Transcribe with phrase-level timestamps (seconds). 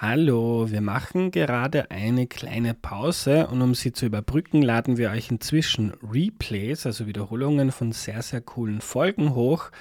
[0.00, 5.28] Hallo, wir machen gerade eine kleine Pause und um sie zu überbrücken, laden wir euch
[5.28, 9.72] inzwischen Replays, also Wiederholungen von sehr, sehr coolen Folgen hoch,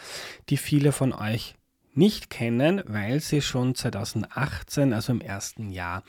[0.50, 1.54] die viele von euch
[1.94, 6.02] nicht kennen, weil sie schon 2018, also im ersten Jahr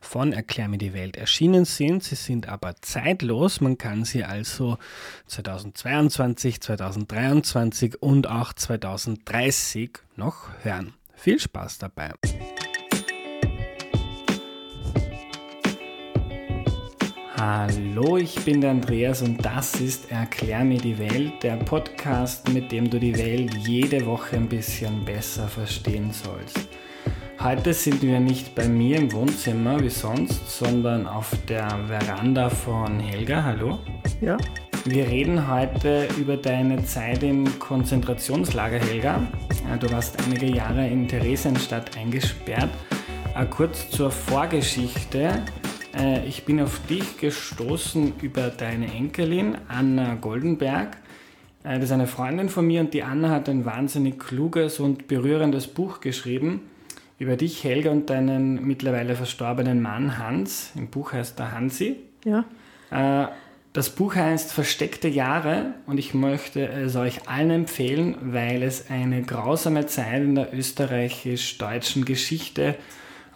[0.00, 2.04] von Erklär mir die Welt erschienen sind.
[2.04, 3.60] Sie sind aber zeitlos.
[3.60, 4.78] Man kann sie also
[5.26, 10.94] 2022, 2023 und auch 2030 noch hören.
[11.16, 12.12] Viel Spaß dabei.
[17.40, 22.72] Hallo, ich bin der Andreas und das ist Erklär mir die Welt, der Podcast, mit
[22.72, 26.68] dem du die Welt jede Woche ein bisschen besser verstehen sollst.
[27.38, 32.98] Heute sind wir nicht bei mir im Wohnzimmer wie sonst, sondern auf der Veranda von
[32.98, 33.44] Helga.
[33.44, 33.78] Hallo.
[34.20, 34.36] Ja.
[34.84, 39.22] Wir reden heute über deine Zeit im Konzentrationslager, Helga.
[39.78, 42.70] Du warst einige Jahre in Theresienstadt eingesperrt.
[43.36, 45.44] Äh, kurz zur Vorgeschichte.
[45.98, 50.96] Äh, ich bin auf dich gestoßen über deine Enkelin Anna Goldenberg.
[51.64, 55.08] Äh, das ist eine Freundin von mir und die Anna hat ein wahnsinnig kluges und
[55.08, 56.62] berührendes Buch geschrieben
[57.18, 60.70] über dich, Helga, und deinen mittlerweile verstorbenen Mann Hans.
[60.76, 61.96] Im Buch heißt er Hansi.
[62.24, 62.44] Ja.
[62.90, 63.28] Äh,
[63.72, 69.22] das Buch heißt Versteckte Jahre und ich möchte es euch allen empfehlen, weil es eine
[69.22, 72.78] grausame Zeit in der österreichisch-deutschen Geschichte ist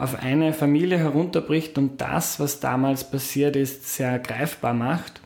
[0.02, 5.20] auf eine Familie herunterbricht und das, was damals passiert ist, sehr greifbar macht.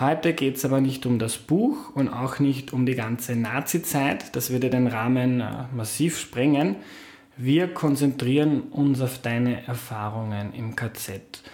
[0.00, 4.34] Heute geht es aber nicht um das Buch und auch nicht um die ganze Nazi-Zeit,
[4.34, 6.74] das würde den Rahmen äh, massiv sprengen.
[7.36, 11.44] Wir konzentrieren uns auf deine Erfahrungen im KZ.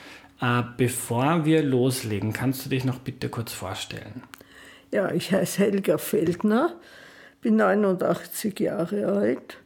[0.41, 4.23] Äh, bevor wir loslegen, kannst du dich noch bitte kurz vorstellen?
[4.91, 6.75] Ja, ich heiße Helga Feldner,
[7.43, 9.59] bin 89 Jahre alt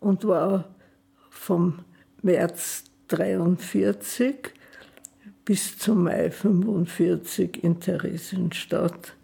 [0.00, 0.64] und war
[1.28, 1.80] vom
[2.22, 4.36] März 43
[5.44, 9.14] bis zum Mai 45 in Theresienstadt.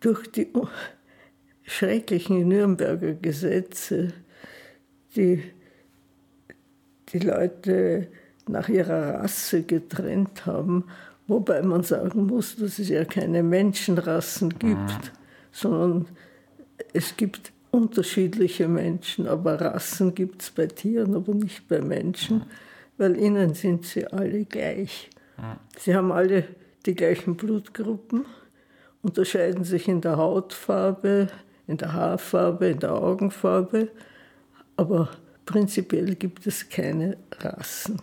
[0.00, 0.48] Durch die
[1.62, 4.12] schrecklichen Nürnberger Gesetze,
[5.16, 5.42] die
[7.12, 8.08] die Leute
[8.46, 10.84] nach ihrer Rasse getrennt haben,
[11.26, 15.10] wobei man sagen muss, dass es ja keine Menschenrassen gibt, mhm.
[15.52, 16.08] sondern
[16.92, 22.42] es gibt unterschiedliche Menschen, aber Rassen gibt es bei Tieren, aber nicht bei Menschen,
[22.98, 25.10] weil innen sind sie alle gleich.
[25.78, 26.44] Sie haben alle
[26.86, 28.26] die gleichen Blutgruppen,
[29.02, 31.28] unterscheiden sich in der Hautfarbe,
[31.66, 33.88] in der Haarfarbe, in der Augenfarbe,
[34.76, 35.10] aber
[35.46, 38.00] prinzipiell gibt es keine Rassen.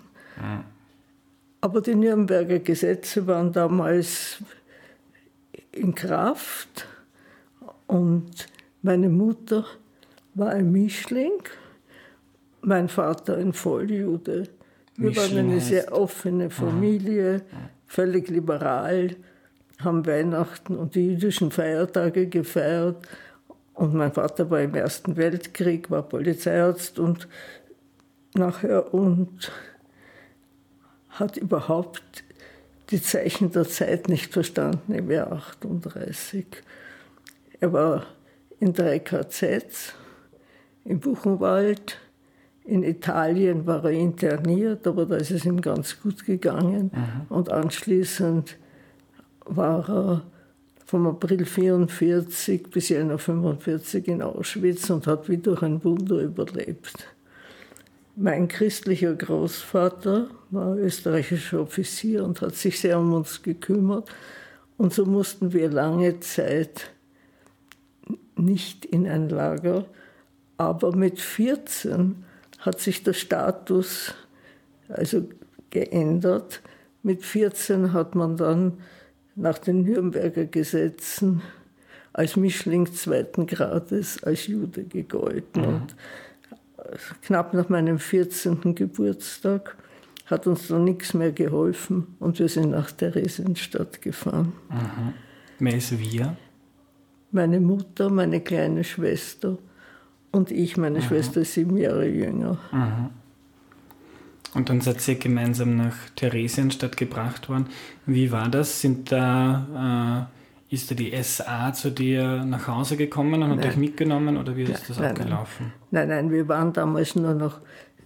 [1.61, 4.37] Aber die Nürnberger Gesetze waren damals
[5.71, 6.87] in Kraft
[7.87, 8.47] und
[8.87, 9.65] meine Mutter
[10.33, 11.43] war ein Mischling,
[12.61, 14.47] mein Vater ein Volljude.
[14.95, 17.41] Wir Mischling waren eine sehr offene Familie,
[17.85, 19.17] völlig liberal,
[19.79, 23.05] haben Weihnachten und die jüdischen Feiertage gefeiert.
[23.73, 27.27] Und mein Vater war im Ersten Weltkrieg, war Polizeiarzt und
[28.35, 29.51] nachher und
[31.09, 32.23] hat überhaupt
[32.91, 36.45] die Zeichen der Zeit nicht verstanden im Jahr 38.
[37.59, 38.05] Er war
[38.59, 39.93] in drei KZs,
[40.85, 41.97] im Buchenwald.
[42.65, 46.91] In Italien war er interniert, aber da ist es ihm ganz gut gegangen.
[46.93, 47.21] Mhm.
[47.29, 48.57] Und anschließend
[49.45, 50.23] war er
[50.85, 57.07] vom April 44 bis Januar 45 in Auschwitz und hat wie durch ein Wunder überlebt.
[58.15, 64.09] Mein christlicher Großvater war österreichischer Offizier und hat sich sehr um uns gekümmert.
[64.77, 66.91] Und so mussten wir lange Zeit
[68.39, 69.85] nicht in ein Lager,
[70.57, 72.23] aber mit 14
[72.59, 74.13] hat sich der Status
[74.89, 75.27] also
[75.69, 76.61] geändert.
[77.03, 78.79] Mit 14 hat man dann
[79.35, 81.41] nach den Nürnberger Gesetzen
[82.13, 85.61] als Mischling zweiten Grades als Jude gegolten.
[85.61, 85.67] Mhm.
[85.67, 85.95] Und
[87.21, 88.73] knapp nach meinem 14.
[88.73, 89.77] Geburtstag
[90.25, 94.53] hat uns dann nichts mehr geholfen und wir sind nach Theresienstadt gefahren.
[94.69, 95.13] Mhm.
[95.59, 96.35] Wer ist wir?
[97.31, 99.57] Meine Mutter, meine kleine Schwester
[100.31, 101.03] und ich, meine mhm.
[101.03, 102.57] Schwester ist sieben Jahre jünger.
[102.71, 103.09] Mhm.
[104.53, 107.67] Und dann seid ihr gemeinsam nach Theresienstadt gebracht worden.
[108.05, 108.81] Wie war das?
[108.81, 110.29] Sind da,
[110.69, 114.55] äh, ist da die SA zu dir nach Hause gekommen und hat euch mitgenommen oder
[114.55, 115.73] wie ist das nein, abgelaufen?
[115.91, 116.07] Nein.
[116.07, 117.59] nein, nein, wir waren damals nur noch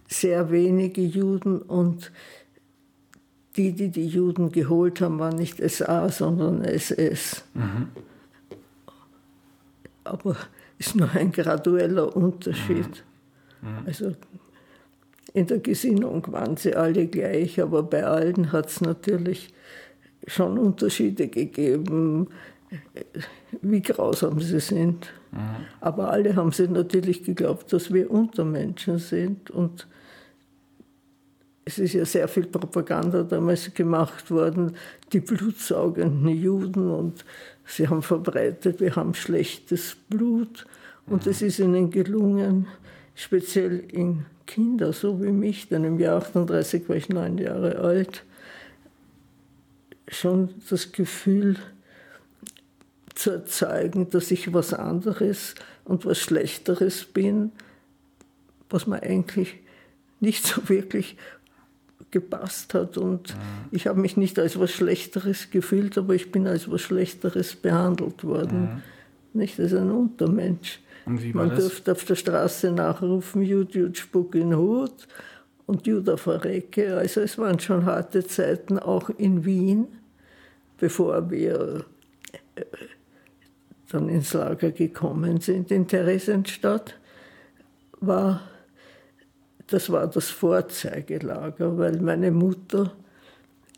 [0.07, 2.11] sehr wenige Juden und
[3.55, 7.43] die, die die Juden geholt haben, waren nicht SA, sondern SS.
[7.53, 7.87] Mhm
[10.11, 10.35] aber
[10.77, 13.03] ist nur ein gradueller Unterschied.
[13.61, 13.85] Mhm.
[13.85, 14.15] Also
[15.33, 19.53] in der Gesinnung waren sie alle gleich, aber bei allen hat es natürlich
[20.27, 22.27] schon Unterschiede gegeben,
[23.61, 25.13] wie grausam sie sind.
[25.31, 25.39] Mhm.
[25.79, 29.51] Aber alle haben sie natürlich geglaubt, dass wir Untermenschen sind.
[29.51, 29.87] Und
[31.65, 34.75] es ist ja sehr viel Propaganda damals gemacht worden,
[35.13, 36.89] die blutsaugenden Juden.
[36.89, 37.23] Und
[37.65, 40.65] sie haben verbreitet, wir haben schlechtes Blut.
[41.05, 42.67] Und es ist ihnen gelungen,
[43.15, 48.25] speziell in Kinder, so wie mich, denn im Jahr 38 war ich neun Jahre alt,
[50.07, 51.57] schon das Gefühl
[53.15, 55.55] zu erzeugen, dass ich was anderes
[55.85, 57.51] und was Schlechteres bin,
[58.69, 59.59] was mir eigentlich
[60.19, 61.17] nicht so wirklich
[62.11, 62.97] gepasst hat.
[62.97, 63.35] Und ja.
[63.71, 68.23] ich habe mich nicht als was Schlechteres gefühlt, aber ich bin als was Schlechteres behandelt
[68.23, 68.63] worden.
[68.63, 68.81] Ja.
[69.33, 70.79] Nicht als ein Untermensch.
[71.05, 71.59] Man das?
[71.59, 75.07] durfte auf der Straße nachrufen, Jud, Jud, spuck in Hut
[75.65, 76.97] und Juda verrecke.
[76.97, 79.87] Also es waren schon harte Zeiten, auch in Wien,
[80.77, 81.85] bevor wir
[82.55, 82.61] äh,
[83.91, 86.95] dann ins Lager gekommen sind in Theresienstadt,
[87.99, 88.41] war,
[89.71, 92.93] das war das Vorzeigelager, weil meine Mutter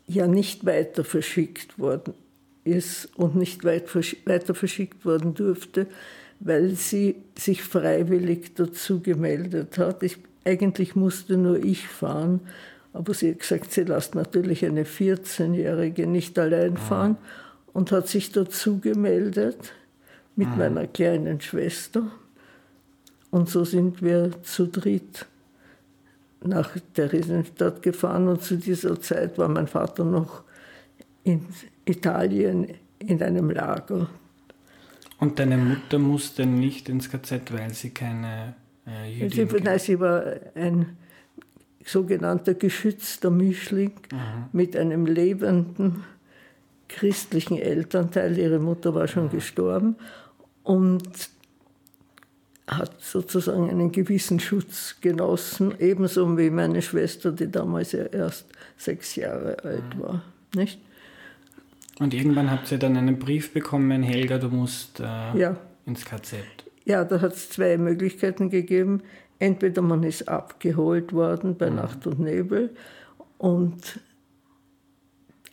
[0.06, 2.14] ja nicht weiter verschickt worden
[2.64, 3.94] ist und nicht weit
[4.26, 5.86] weiter verschickt worden durfte,
[6.40, 10.02] weil sie sich freiwillig dazu gemeldet hat.
[10.02, 12.40] Ich, eigentlich musste nur ich fahren,
[12.92, 17.16] aber sie hat gesagt, sie lässt natürlich eine 14-Jährige nicht allein fahren
[17.72, 19.72] und hat sich dazu gemeldet
[20.36, 20.58] mit mhm.
[20.58, 22.10] meiner kleinen Schwester.
[23.30, 25.26] Und so sind wir zu dritt
[26.44, 30.44] nach Theresienstadt gefahren und zu dieser Zeit war mein Vater noch
[31.22, 31.46] in
[31.84, 32.68] Italien
[32.98, 34.08] in einem Lager.
[35.18, 38.54] Und deine Mutter musste nicht ins KZ, weil sie keine
[38.86, 40.24] äh, Jüdin sie, Nein, sie war
[40.54, 40.96] ein
[41.84, 44.18] sogenannter geschützter Mischling mhm.
[44.52, 46.04] mit einem lebenden
[46.88, 48.36] christlichen Elternteil.
[48.38, 49.30] Ihre Mutter war schon mhm.
[49.30, 49.96] gestorben
[50.62, 51.30] und
[52.66, 58.46] hat sozusagen einen gewissen Schutz genossen, ebenso wie meine Schwester, die damals ja erst
[58.76, 60.00] sechs Jahre alt mhm.
[60.00, 60.22] war.
[60.54, 60.80] Nicht?
[61.98, 65.56] Und irgendwann habt ihr dann einen Brief bekommen, Helga, du musst äh, ja.
[65.86, 66.38] ins KZ.
[66.84, 69.02] Ja, da hat es zwei Möglichkeiten gegeben.
[69.38, 71.76] Entweder man ist abgeholt worden bei mhm.
[71.76, 72.70] Nacht und Nebel
[73.38, 74.00] und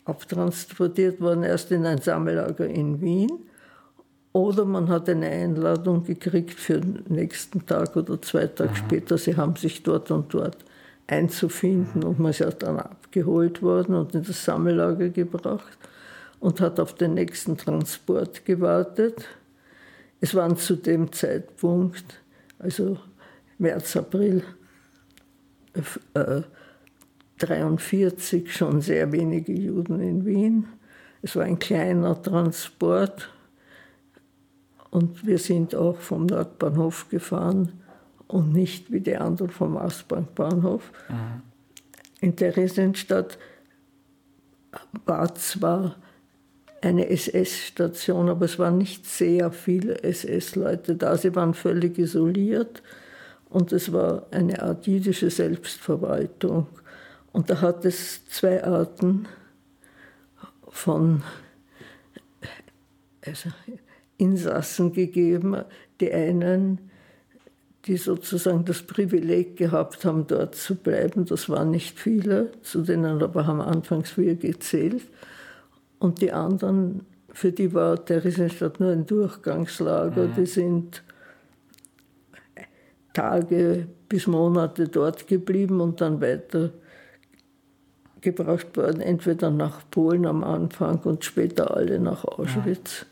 [0.06, 3.32] abtransportiert worden erst in ein Sammellager in Wien
[4.34, 8.76] oder man hat eine Einladung gekriegt für den nächsten Tag oder zwei Tage mhm.
[8.76, 9.18] später.
[9.18, 10.58] Sie haben sich dort und dort
[11.08, 15.78] einzufinden und man ist ja dann abgeholt worden und in das Sammellager gebracht
[16.40, 19.28] und hat auf den nächsten Transport gewartet.
[20.22, 22.22] Es waren zu dem Zeitpunkt,
[22.60, 22.98] also
[23.58, 24.44] März, April
[26.14, 26.42] äh,
[27.40, 30.68] 43, schon sehr wenige Juden in Wien.
[31.22, 33.30] Es war ein kleiner Transport
[34.92, 37.72] und wir sind auch vom Nordbahnhof gefahren
[38.28, 40.92] und nicht wie die anderen vom Ostbahnbahnhof.
[41.10, 41.42] Mhm.
[42.20, 43.40] In Theresienstadt
[45.06, 45.96] war zwar
[46.82, 51.18] eine SS-Station, aber es waren nicht sehr viele SS-Leute da.
[51.18, 52.84] Sie waren völlig isoliert
[53.50, 56.68] und es war eine Art jüdische Selbstverwaltung.
[57.32, 59.28] Und da hat es zwei Arten
[60.70, 61.24] von
[63.26, 63.50] also
[64.22, 65.64] Insassen gegeben.
[66.00, 66.80] Die einen,
[67.86, 73.22] die sozusagen das Privileg gehabt haben, dort zu bleiben, das waren nicht viele, zu denen
[73.24, 75.04] aber haben anfangs wir gezählt.
[75.98, 80.34] Und die anderen, für die war Theresienstadt nur ein Durchgangslager, mhm.
[80.36, 81.04] die sind
[83.14, 86.72] Tage bis Monate dort geblieben und dann weiter
[88.22, 93.08] gebracht worden, entweder nach Polen am Anfang und später alle nach Auschwitz.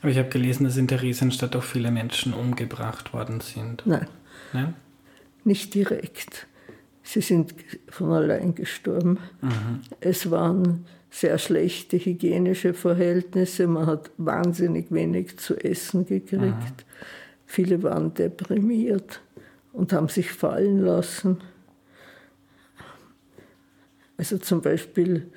[0.00, 3.82] Aber ich habe gelesen, dass in Theresienstadt auch viele Menschen umgebracht worden sind.
[3.86, 4.06] Nein.
[4.52, 4.74] Nein?
[5.44, 6.46] Nicht direkt.
[7.02, 7.54] Sie sind
[7.88, 9.18] von allein gestorben.
[9.40, 9.80] Mhm.
[10.00, 13.66] Es waren sehr schlechte hygienische Verhältnisse.
[13.66, 16.42] Man hat wahnsinnig wenig zu essen gekriegt.
[16.42, 16.84] Mhm.
[17.46, 19.22] Viele waren deprimiert
[19.72, 21.38] und haben sich fallen lassen.
[24.18, 25.30] Also zum Beispiel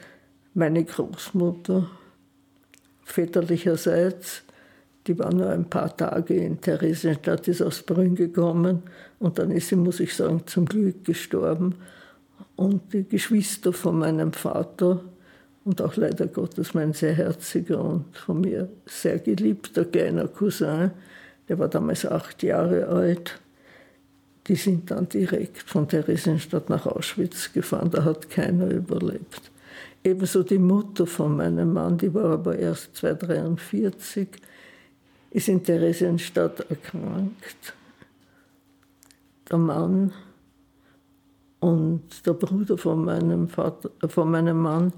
[0.54, 1.90] meine Großmutter
[3.06, 4.44] väterlicherseits
[5.08, 8.84] die war nur ein paar Tage in Theresienstadt, ist aus Brünn gekommen
[9.20, 11.76] und dann ist sie, muss ich sagen, zum Glück gestorben.
[12.56, 15.04] Und die Geschwister von meinem Vater
[15.66, 20.92] und auch leider Gottes mein sehr herziger und von mir sehr geliebter kleiner Cousin,
[21.50, 23.40] der war damals acht Jahre alt,
[24.48, 27.92] die sind dann direkt von Theresienstadt nach Auschwitz gefahren.
[27.92, 29.52] Da hat keiner überlebt.
[30.04, 34.30] Ebenso die Mutter von meinem Mann, die war aber erst 243,
[35.32, 37.74] ist in Theresienstadt erkrankt.
[39.50, 40.14] Der Mann
[41.60, 44.94] und der Bruder von meinem, Vater, von meinem Mann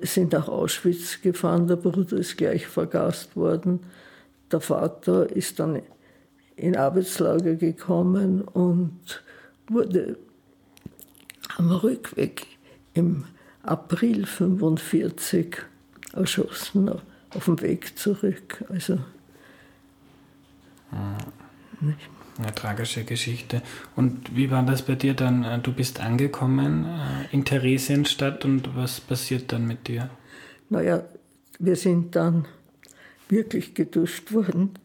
[0.00, 1.66] sind nach Auschwitz gefahren.
[1.66, 3.80] Der Bruder ist gleich vergast worden.
[4.50, 5.82] Der Vater ist dann
[6.56, 9.22] in Arbeitslager gekommen und
[9.68, 10.16] wurde
[11.56, 12.46] am Rückweg
[12.94, 13.24] im
[13.62, 15.56] April 1945
[16.14, 16.90] erschossen
[17.34, 18.64] auf dem Weg zurück.
[18.68, 18.98] Also,
[22.38, 23.62] Eine tragische Geschichte.
[23.96, 25.44] Und wie war das bei dir dann?
[25.44, 30.08] Äh, du bist angekommen äh, in Theresienstadt und was passiert dann mit dir?
[30.70, 31.02] Naja,
[31.58, 32.46] wir sind dann
[33.28, 34.78] wirklich geduscht worden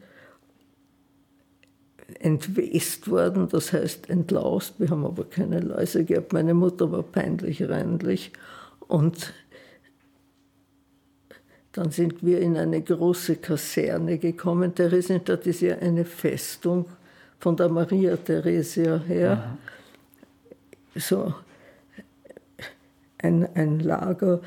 [2.20, 4.74] entwest worden, das heißt entlaust.
[4.78, 6.32] Wir haben aber keine Läuse gehabt.
[6.32, 8.32] Meine Mutter war peinlich reinlich.
[8.86, 9.32] Und
[11.74, 14.74] dann sind wir in eine große Kaserne gekommen.
[14.74, 16.86] Theresienstadt ist ja eine Festung
[17.40, 19.58] von der Maria Theresia her.
[20.94, 21.00] Mhm.
[21.00, 21.34] So
[23.18, 24.40] ein, ein Lager.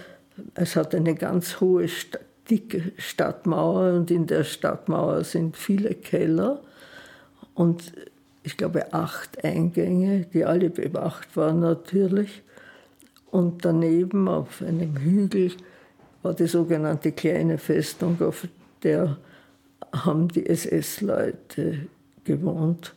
[0.55, 1.87] Es hat eine ganz hohe,
[2.49, 6.61] dicke Stadtmauer und in der Stadtmauer sind viele Keller
[7.55, 7.91] und
[8.43, 12.41] ich glaube acht Eingänge, die alle bewacht waren natürlich.
[13.29, 15.51] Und daneben auf einem Hügel
[16.23, 18.47] war die sogenannte kleine Festung, auf
[18.83, 19.17] der
[19.93, 21.87] haben die SS-Leute
[22.23, 22.93] gewohnt.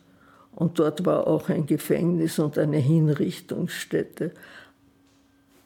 [0.53, 4.31] Und dort war auch ein Gefängnis und eine Hinrichtungsstätte.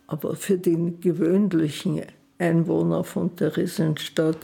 [0.08, 2.04] Aber für den gewöhnlichen
[2.38, 4.38] Einwohner von Theresienstadt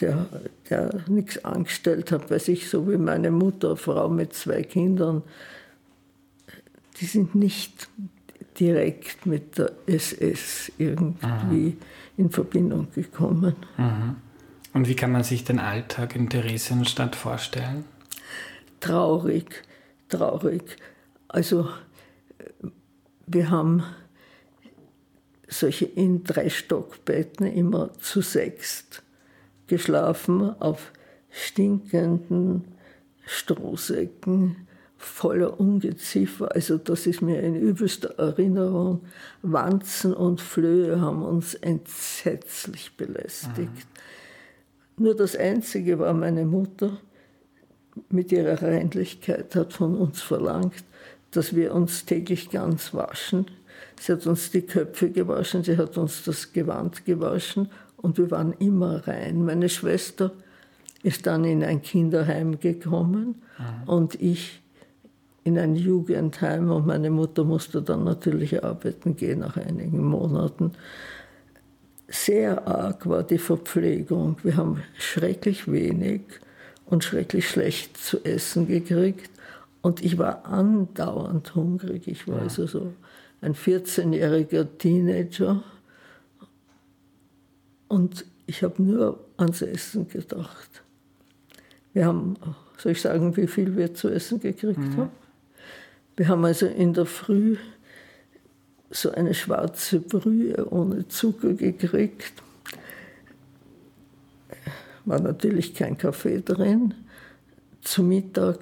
[0.00, 0.26] der,
[0.68, 5.22] der nichts angestellt hat, weiß ich, so wie meine Mutter, Frau mit zwei Kindern,
[7.00, 7.88] die sind nicht
[8.58, 11.86] direkt mit der SS irgendwie Aha.
[12.16, 13.56] in Verbindung gekommen.
[13.76, 14.16] Aha.
[14.72, 17.84] Und wie kann man sich den Alltag in Theresienstadt vorstellen?
[18.80, 19.62] Traurig,
[20.08, 20.76] traurig.
[21.28, 21.68] Also
[23.26, 23.84] wir haben
[25.48, 29.02] solche in drei Stockbetten immer zu sechst
[29.66, 30.92] geschlafen auf
[31.30, 32.64] stinkenden
[33.24, 34.68] Strohsäcken
[35.00, 36.54] voller Ungeziefer.
[36.54, 39.00] Also das ist mir in übelster Erinnerung.
[39.40, 43.58] Wanzen und Flöhe haben uns entsetzlich belästigt.
[43.58, 45.04] Mhm.
[45.04, 46.98] Nur das Einzige war meine Mutter
[48.10, 50.84] mit ihrer Reinlichkeit hat von uns verlangt,
[51.30, 53.46] dass wir uns täglich ganz waschen.
[53.98, 58.52] Sie hat uns die Köpfe gewaschen, sie hat uns das Gewand gewaschen und wir waren
[58.58, 59.44] immer rein.
[59.44, 60.32] Meine Schwester
[61.02, 63.88] ist dann in ein Kinderheim gekommen mhm.
[63.88, 64.59] und ich
[65.44, 70.72] in ein Jugendheim und meine Mutter musste dann natürlich arbeiten gehen nach einigen Monaten.
[72.08, 74.36] Sehr arg war die Verpflegung.
[74.42, 76.22] Wir haben schrecklich wenig
[76.86, 79.30] und schrecklich schlecht zu essen gekriegt.
[79.80, 82.06] Und ich war andauernd hungrig.
[82.06, 82.42] Ich war ja.
[82.42, 82.92] also so
[83.40, 85.62] ein 14-jähriger Teenager
[87.88, 90.82] und ich habe nur ans Essen gedacht.
[91.92, 92.34] Wir haben,
[92.76, 94.96] soll ich sagen, wie viel wir zu essen gekriegt mhm.
[94.96, 95.10] haben?
[96.20, 97.56] Wir haben also in der Früh
[98.90, 102.34] so eine schwarze Brühe ohne Zucker gekriegt.
[105.06, 106.92] War natürlich kein Kaffee drin.
[107.80, 108.58] Zu Mittag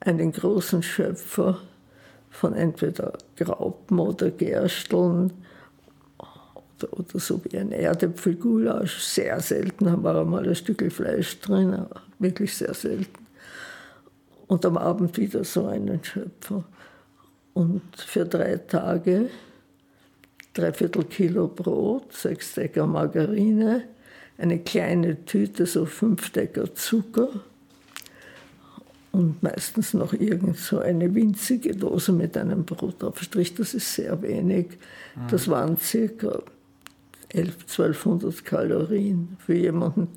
[0.00, 1.60] einen großen Schöpfer
[2.28, 5.32] von entweder Graupen oder Gersteln
[6.90, 8.98] oder so wie ein Erdäpfelgulasch.
[8.98, 11.86] Sehr selten war einmal ein Stück Fleisch drin,
[12.18, 13.26] wirklich sehr selten.
[14.48, 16.64] Und am Abend wieder so einen Schöpfer.
[17.54, 19.30] Und für drei Tage
[20.54, 23.84] dreiviertel Kilo Brot, sechs Decker Margarine,
[24.38, 27.28] eine kleine Tüte, so fünf Decker Zucker
[29.12, 33.54] und meistens noch irgend so eine winzige Dose mit einem Brotaufstrich.
[33.54, 34.78] Das ist sehr wenig.
[35.28, 36.42] Das waren circa
[37.34, 40.08] 1200 Kalorien für jemanden,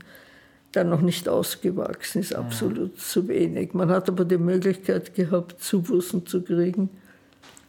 [0.73, 3.73] der noch nicht ausgewachsen ist, absolut zu wenig.
[3.73, 6.89] Man hat aber die Möglichkeit gehabt, Zubußen zu kriegen,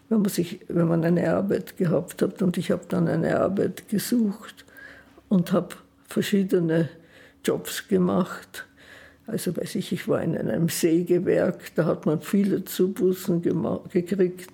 [0.09, 2.43] wenn man, sich, wenn man eine Arbeit gehabt hat.
[2.43, 4.65] Und ich habe dann eine Arbeit gesucht
[5.29, 6.89] und habe verschiedene
[7.45, 8.67] Jobs gemacht.
[9.27, 13.43] Also weiß ich, ich war in einem Sägewerk, da hat man viele Zubußen
[13.91, 14.51] gekriegt.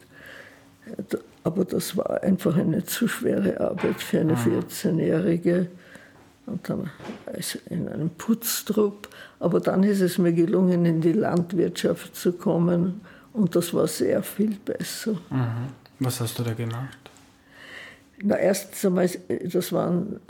[1.43, 5.69] Aber das war einfach eine zu schwere Arbeit für eine 14-Jährige.
[6.47, 6.91] und dann
[7.69, 9.09] in einem Putztrupp.
[9.41, 13.01] Aber dann ist es mir gelungen, in die Landwirtschaft zu kommen
[13.33, 15.13] und das war sehr viel besser.
[15.31, 15.69] Mhm.
[15.99, 16.99] Was hast du da gemacht?
[18.23, 19.11] Na, erstens einmal,
[19.45, 20.21] das waren,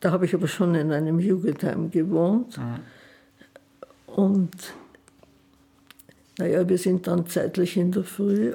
[0.00, 2.58] da habe ich aber schon in einem Jugendheim gewohnt.
[2.58, 2.80] Mhm.
[4.06, 4.56] Und
[6.38, 8.54] naja, wir sind dann zeitlich in der Früh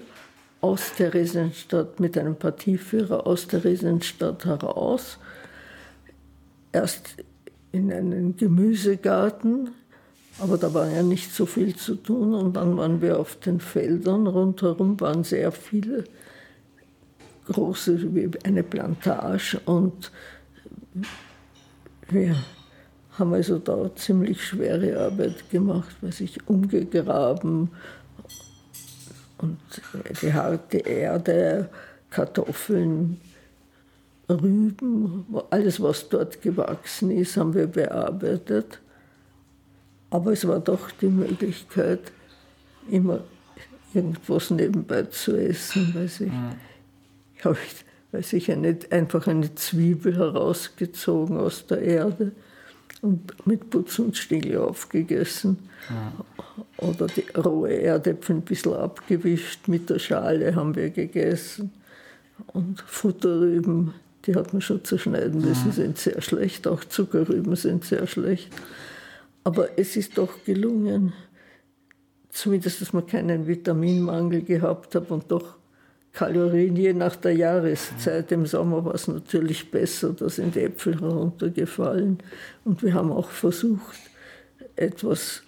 [0.62, 5.20] aus der Riesenstadt mit einem Partieführer aus der Riesenstadt heraus.
[6.72, 7.18] Erst
[7.72, 9.70] in einen Gemüsegarten,
[10.40, 12.34] aber da war ja nicht so viel zu tun.
[12.34, 14.28] Und dann waren wir auf den Feldern.
[14.28, 16.04] Rundherum waren sehr viele
[17.48, 19.60] große, wie eine Plantage.
[19.66, 20.12] Und
[22.10, 22.36] wir
[23.18, 27.70] haben also da ziemlich schwere Arbeit gemacht, weiß ich, umgegraben
[29.40, 29.58] und
[30.22, 31.70] die harte Erde,
[32.10, 33.20] Kartoffeln,
[34.30, 38.80] Rüben, alles, was dort gewachsen ist, haben wir bearbeitet.
[40.10, 42.00] Aber es war doch die Möglichkeit,
[42.90, 43.22] immer
[43.94, 45.94] irgendwas nebenbei zu essen.
[45.94, 46.32] Weiß ich.
[46.32, 46.56] Mhm.
[47.36, 47.58] Ich habe
[48.12, 52.32] weiß ich, eine, einfach eine Zwiebel herausgezogen aus der Erde
[53.02, 55.58] und mit Putz und Stiegel aufgegessen.
[55.90, 56.88] Ja.
[56.88, 61.72] Oder die rohe Erdäpfel ein bisschen abgewischt, mit der Schale haben wir gegessen.
[62.48, 63.94] Und Futterrüben,
[64.26, 65.74] die hat man schon zerschneiden müssen, ja.
[65.74, 66.68] sind sehr schlecht.
[66.68, 68.52] Auch Zuckerrüben sind sehr schlecht.
[69.48, 71.14] Aber es ist doch gelungen,
[72.28, 75.56] zumindest, dass man keinen Vitaminmangel gehabt hat und doch
[76.12, 78.30] Kalorien je nach der Jahreszeit.
[78.34, 82.18] Im Sommer war es natürlich besser, da sind Äpfel heruntergefallen.
[82.66, 83.96] Und wir haben auch versucht,
[84.76, 85.44] etwas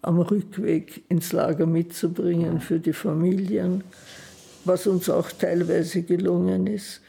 [0.00, 3.84] am Rückweg ins Lager mitzubringen für die Familien,
[4.64, 7.02] was uns auch teilweise gelungen ist.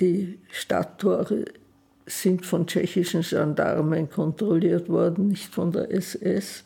[0.00, 1.44] Die Stadttore
[2.10, 6.64] sind von tschechischen Gendarmen kontrolliert worden, nicht von der SS.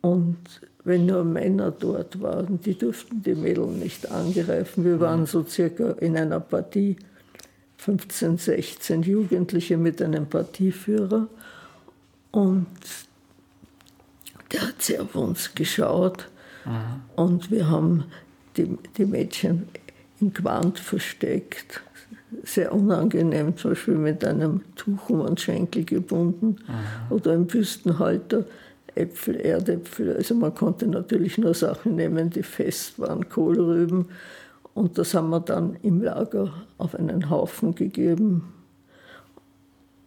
[0.00, 0.38] Und
[0.84, 4.84] wenn nur Männer dort waren, die durften die Mädel nicht angreifen.
[4.84, 6.96] Wir waren so circa in einer Partie
[7.76, 11.28] 15, 16 Jugendliche mit einem Partieführer.
[12.30, 12.66] Und
[14.52, 16.28] der hat sehr auf uns geschaut.
[16.64, 16.70] Mhm.
[17.16, 18.04] Und wir haben
[18.56, 19.68] die, die Mädchen
[20.20, 21.82] im Quant versteckt
[22.44, 27.14] sehr unangenehm, zum Beispiel mit einem Tuch um den Schenkel gebunden mhm.
[27.16, 28.44] oder im Büstenhalter
[28.94, 30.16] Äpfel, Erdäpfel.
[30.16, 34.06] Also man konnte natürlich nur Sachen nehmen, die fest waren, Kohlrüben.
[34.74, 38.52] Und das haben wir dann im Lager auf einen Haufen gegeben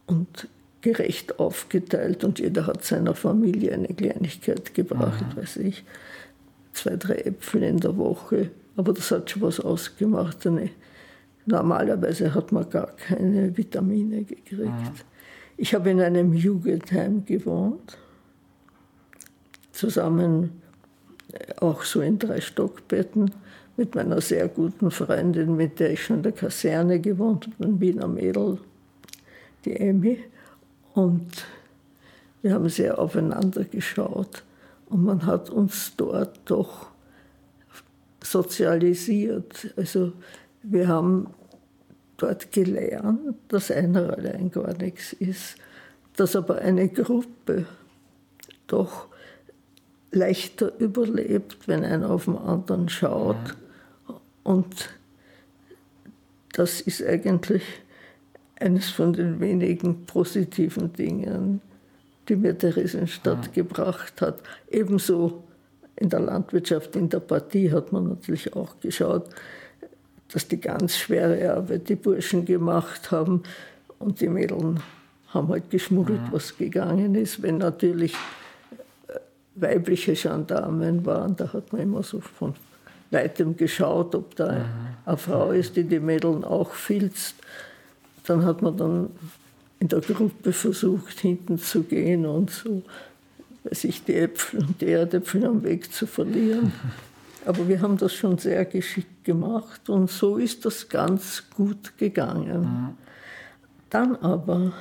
[0.07, 0.47] und
[0.81, 2.23] gerecht aufgeteilt.
[2.23, 5.41] Und jeder hat seiner Familie eine Kleinigkeit gebracht, mhm.
[5.41, 5.83] weiß ich.
[6.73, 8.49] Zwei, drei Äpfel in der Woche.
[8.75, 10.45] Aber das hat schon was ausgemacht.
[10.47, 10.69] Eine
[11.45, 14.65] Normalerweise hat man gar keine Vitamine gekriegt.
[14.65, 14.91] Mhm.
[15.57, 17.97] Ich habe in einem Jugendheim gewohnt,
[19.71, 20.61] zusammen
[21.31, 23.31] äh, auch so in drei Stockbetten
[23.75, 27.81] mit meiner sehr guten Freundin, mit der ich schon in der Kaserne gewohnt habe, ein
[27.81, 28.59] Wiener Mädel,
[29.65, 30.23] die Emmy.
[30.93, 31.45] Und
[32.41, 34.43] wir haben sehr aufeinander geschaut.
[34.87, 36.87] Und man hat uns dort doch
[38.21, 39.73] sozialisiert.
[39.75, 40.13] Also
[40.63, 41.27] wir haben
[42.17, 45.55] dort gelernt, dass einer allein gar nichts ist,
[46.15, 47.65] dass aber eine Gruppe
[48.67, 49.07] doch
[50.11, 53.55] leichter überlebt, wenn einer auf den anderen schaut.
[54.43, 54.89] Und
[56.53, 57.63] das ist eigentlich
[58.59, 61.61] eines von den wenigen positiven Dingen,
[62.29, 63.51] die mir Theresienstadt ja.
[63.63, 64.41] gebracht hat.
[64.69, 65.43] Ebenso
[65.95, 69.29] in der Landwirtschaft, in der Partie hat man natürlich auch geschaut,
[70.33, 73.43] dass die ganz schwere Arbeit die Burschen gemacht haben
[73.99, 74.79] und die Mädeln
[75.29, 76.29] haben halt geschmuggelt, ja.
[76.31, 77.41] was gegangen ist.
[77.41, 78.13] Wenn natürlich
[79.07, 79.19] äh,
[79.55, 82.55] weibliche Gendarmen waren, da hat man immer so von
[83.11, 84.65] weitem geschaut, ob da ja.
[85.05, 87.35] eine Frau ist, die die Mädeln auch filzt.
[88.25, 89.09] Dann hat man dann
[89.79, 92.81] in der Gruppe versucht, hinten zu gehen und so,
[93.65, 96.73] weiß ich, die Äpfel und die Erdäpfel am Weg zu verlieren.
[97.45, 102.61] Aber wir haben das schon sehr geschickt gemacht und so ist das ganz gut gegangen.
[102.61, 102.89] Mhm.
[103.89, 104.73] Dann aber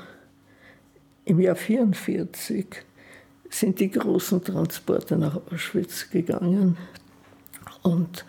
[1.25, 2.67] im Jahr 1944
[3.51, 6.77] sind die großen Transporte nach Auschwitz gegangen
[7.83, 8.25] und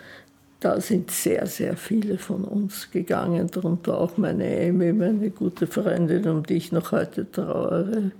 [0.59, 6.27] da sind sehr, sehr viele von uns gegangen, darunter auch meine Amy, meine gute Freundin,
[6.27, 8.11] um die ich noch heute trauere.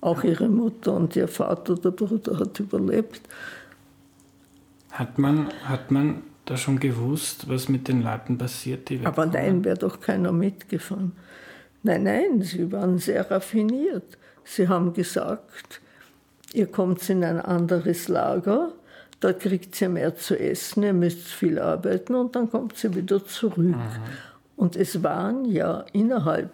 [0.00, 3.22] Auch ihre Mutter und ihr Vater, der Bruder, hat überlebt.
[4.94, 8.88] Hat man, hat man da schon gewusst, was mit den Leuten passiert?
[9.02, 11.12] Aber nein, wäre doch keiner mitgefahren.
[11.82, 14.16] Nein, nein, sie waren sehr raffiniert.
[14.44, 15.80] Sie haben gesagt,
[16.52, 18.70] ihr kommt in ein anderes Lager,
[19.18, 23.26] dort kriegt ihr mehr zu essen, ihr müsst viel arbeiten und dann kommt sie wieder
[23.26, 23.74] zurück.
[23.74, 24.00] Aha.
[24.56, 26.52] Und es waren ja innerhalb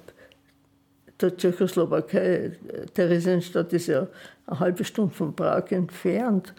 [1.21, 2.53] der Tschechoslowakei,
[2.95, 4.07] Theresienstadt ist ja
[4.47, 6.55] eine halbe Stunde von Prag entfernt,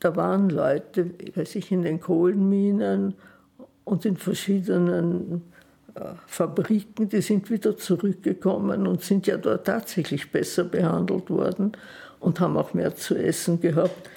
[0.00, 3.14] da waren Leute, weiß ich, in den Kohlenminen
[3.84, 5.42] und in verschiedenen
[5.94, 11.72] äh, Fabriken, die sind wieder zurückgekommen und sind ja dort tatsächlich besser behandelt worden
[12.20, 14.10] und haben auch mehr zu essen gehabt.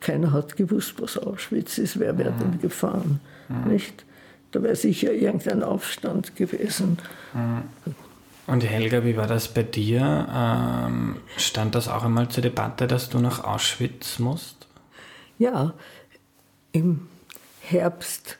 [0.00, 3.20] Keiner hat gewusst, was Auschwitz ist, wer wäre denn gefahren,
[3.66, 4.04] nicht?
[4.52, 6.98] Da wäre sicher irgendein Aufstand gewesen.
[8.46, 10.28] Und Helga, wie war das bei dir?
[10.32, 14.68] Ähm, stand das auch einmal zur Debatte, dass du nach Auschwitz musst?
[15.38, 15.74] Ja,
[16.72, 17.08] im
[17.60, 18.38] Herbst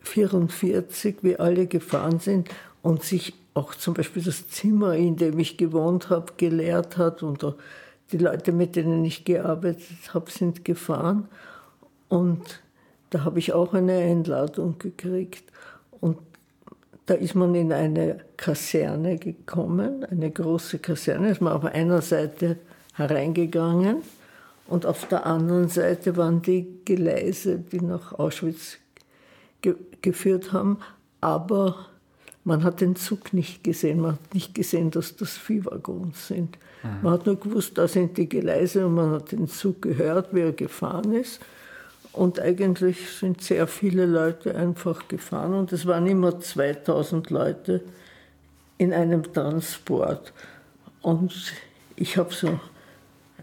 [0.00, 2.48] 1944, wie alle gefahren sind
[2.82, 7.44] und sich auch zum Beispiel das Zimmer, in dem ich gewohnt habe, geleert hat und
[8.12, 11.28] die Leute, mit denen ich gearbeitet habe, sind gefahren.
[12.08, 12.62] Und
[13.10, 15.44] da habe ich auch eine Einladung gekriegt.
[16.00, 16.18] Und
[17.06, 21.30] da ist man in eine Kaserne gekommen, eine große Kaserne.
[21.30, 22.56] Ist man auf einer Seite
[22.94, 24.02] hereingegangen
[24.66, 28.78] und auf der anderen Seite waren die Gleise, die nach Auschwitz
[29.62, 30.78] ge geführt haben.
[31.20, 31.86] Aber
[32.44, 34.00] man hat den Zug nicht gesehen.
[34.00, 36.58] Man hat nicht gesehen, dass das Viehwaggons sind.
[36.82, 37.02] Mhm.
[37.02, 40.40] Man hat nur gewusst, da sind die Gleise und man hat den Zug gehört, wie
[40.40, 41.40] er gefahren ist.
[42.16, 47.82] Und eigentlich sind sehr viele Leute einfach gefahren und es waren immer 2000 Leute
[48.78, 50.32] in einem Transport.
[51.02, 51.52] Und
[51.94, 52.58] ich habe so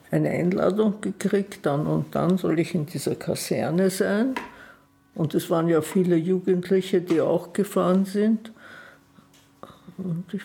[0.10, 4.34] eine Einladung gekriegt, dann und dann soll ich in dieser Kaserne sein.
[5.14, 8.52] Und es waren ja viele Jugendliche, die auch gefahren sind.
[10.00, 10.42] Und ich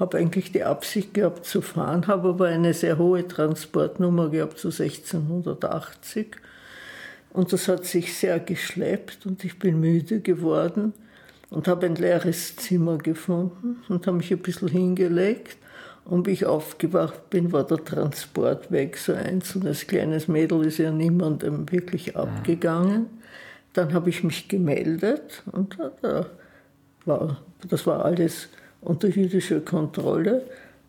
[0.00, 4.72] habe eigentlich die Absicht gehabt zu fahren, habe aber eine sehr hohe Transportnummer gehabt, zu
[4.72, 6.36] so 1680.
[7.32, 10.92] Und das hat sich sehr geschleppt und ich bin müde geworden
[11.50, 15.56] und habe ein leeres Zimmer gefunden und habe mich ein bisschen hingelegt.
[16.04, 18.96] Und wie ich aufgewacht bin, war der Transport weg.
[18.96, 23.06] So ein einzelnes kleines Mädel ist ja niemandem wirklich abgegangen.
[23.74, 26.26] Dann habe ich mich gemeldet und da
[27.04, 28.48] war, das war alles
[28.80, 30.46] unter jüdischer Kontrolle.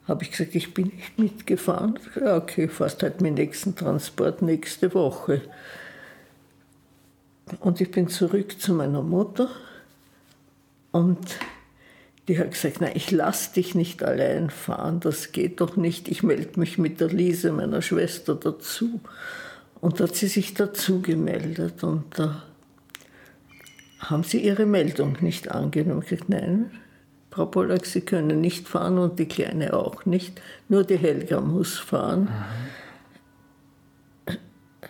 [0.08, 2.00] Habe ich gesagt, ich bin nicht mitgefahren.
[2.20, 5.42] Ja, okay, fast halt meinen nächsten Transport nächste Woche.
[7.60, 9.50] Und ich bin zurück zu meiner Mutter
[10.92, 11.20] und
[12.28, 16.08] die hat gesagt, nein, ich lasse dich nicht allein fahren, das geht doch nicht.
[16.08, 19.02] Ich melde mich mit der Lise, meiner Schwester, dazu.
[19.82, 22.44] Und da hat sie sich dazu gemeldet und da
[24.00, 26.04] haben sie ihre Meldung nicht angenommen.
[26.04, 26.72] Ich gesagt, nein,
[27.32, 31.78] Frau Pollack, Sie können nicht fahren und die Kleine auch nicht, nur die Helga muss
[31.78, 32.24] fahren.
[32.24, 32.69] Mhm.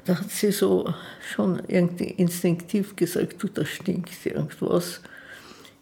[0.06, 0.94] Da hat sie so
[1.34, 5.02] schon irgendwie instinktiv gesagt, du, da stinkt irgendwas.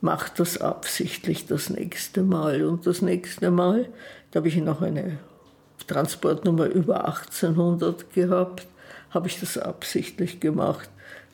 [0.01, 2.63] Mach das absichtlich das nächste Mal.
[2.63, 3.87] Und das nächste Mal,
[4.31, 5.19] da habe ich noch eine
[5.87, 8.67] Transportnummer über 1800 gehabt,
[9.11, 10.89] habe ich das absichtlich gemacht.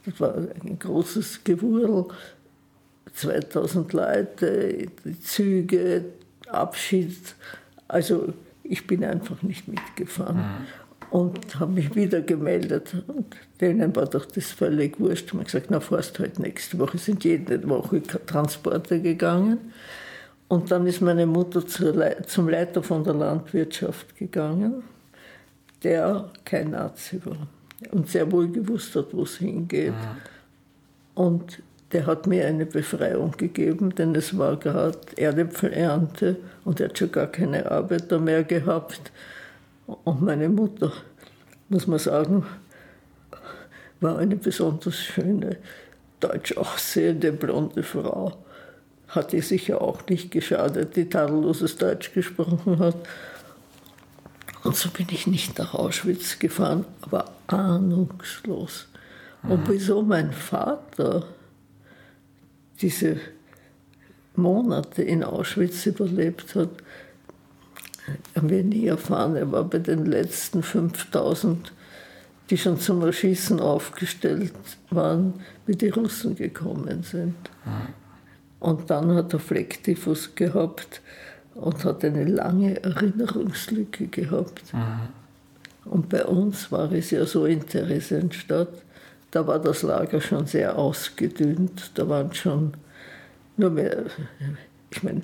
[0.06, 2.08] Das war ein großes Gewurl,
[3.13, 6.06] 2000 Leute, die Züge,
[6.48, 7.36] Abschied.
[7.88, 10.38] Also ich bin einfach nicht mitgefahren.
[10.38, 10.67] Mhm.
[11.13, 12.95] Und habe mich wieder gemeldet.
[13.08, 15.28] Und denen war doch das völlig wurscht.
[15.28, 16.97] Ich habe gesagt, na, fährst halt nächste Woche.
[16.97, 19.60] Sind jede Woche Transporte gegangen.
[20.47, 24.84] Und dann ist meine Mutter zum Leiter von der Landwirtschaft gegangen,
[25.84, 27.47] der kein Nazi war
[27.91, 29.93] und sehr wohl gewusst hat, wo es hingeht.
[29.93, 31.21] Mhm.
[31.23, 36.97] Und der hat mir eine Befreiung gegeben, denn es war gerade Erdäpfelernte und er hat
[36.97, 39.12] schon gar keine Arbeiter mehr gehabt.
[39.86, 40.91] Und meine Mutter,
[41.69, 42.46] muss man sagen,
[44.00, 45.58] war eine besonders schöne,
[46.19, 48.38] deutsch aussehende blonde Frau.
[49.08, 52.96] Hat ihr sicher auch nicht geschadet, die tadelloses Deutsch gesprochen hat.
[54.63, 58.88] Und so bin ich nicht nach Auschwitz gefahren, aber ahnungslos.
[59.43, 59.74] Und mhm.
[59.74, 61.26] wieso mein Vater
[62.82, 63.17] diese
[64.36, 66.69] Monate in Auschwitz überlebt hat,
[68.36, 69.36] haben wir nie erfahren.
[69.36, 71.72] Er war bei den letzten 5000,
[72.50, 74.54] die schon zum Erschießen aufgestellt
[74.89, 75.34] waren,
[75.66, 77.36] wie die Russen gekommen sind.
[77.66, 77.94] Mhm.
[78.60, 81.02] Und dann hat er Flecktyphus gehabt
[81.56, 84.74] und hat eine lange Erinnerungslücke gehabt.
[84.74, 85.10] Mhm.
[85.86, 88.74] Und bei uns war es ja so in Theresienstadt,
[89.32, 92.74] da war das Lager schon sehr ausgedünnt, da waren schon
[93.58, 94.06] nur mehr
[94.96, 95.22] ich meine,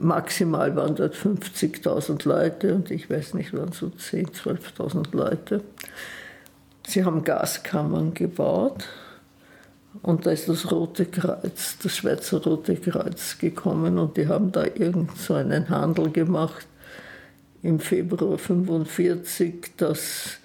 [0.00, 5.62] maximal waren dort 50.000 Leute und ich weiß nicht, waren so 10.000, 12.000 Leute.
[6.86, 8.88] Sie haben Gaskammern gebaut
[10.02, 14.64] und da ist das Rote Kreuz, das Schweizer Rote Kreuz gekommen und die haben da
[14.64, 16.66] irgend so einen Handel gemacht
[17.62, 20.38] im Februar 1945, dass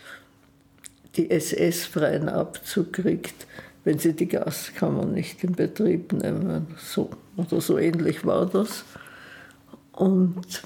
[1.15, 3.47] die SS freien Abzug kriegt,
[3.85, 6.67] wenn sie die Gaskammern nicht in Betrieb nehmen.
[6.77, 8.83] So oder so ähnlich war das.
[9.95, 10.63] Und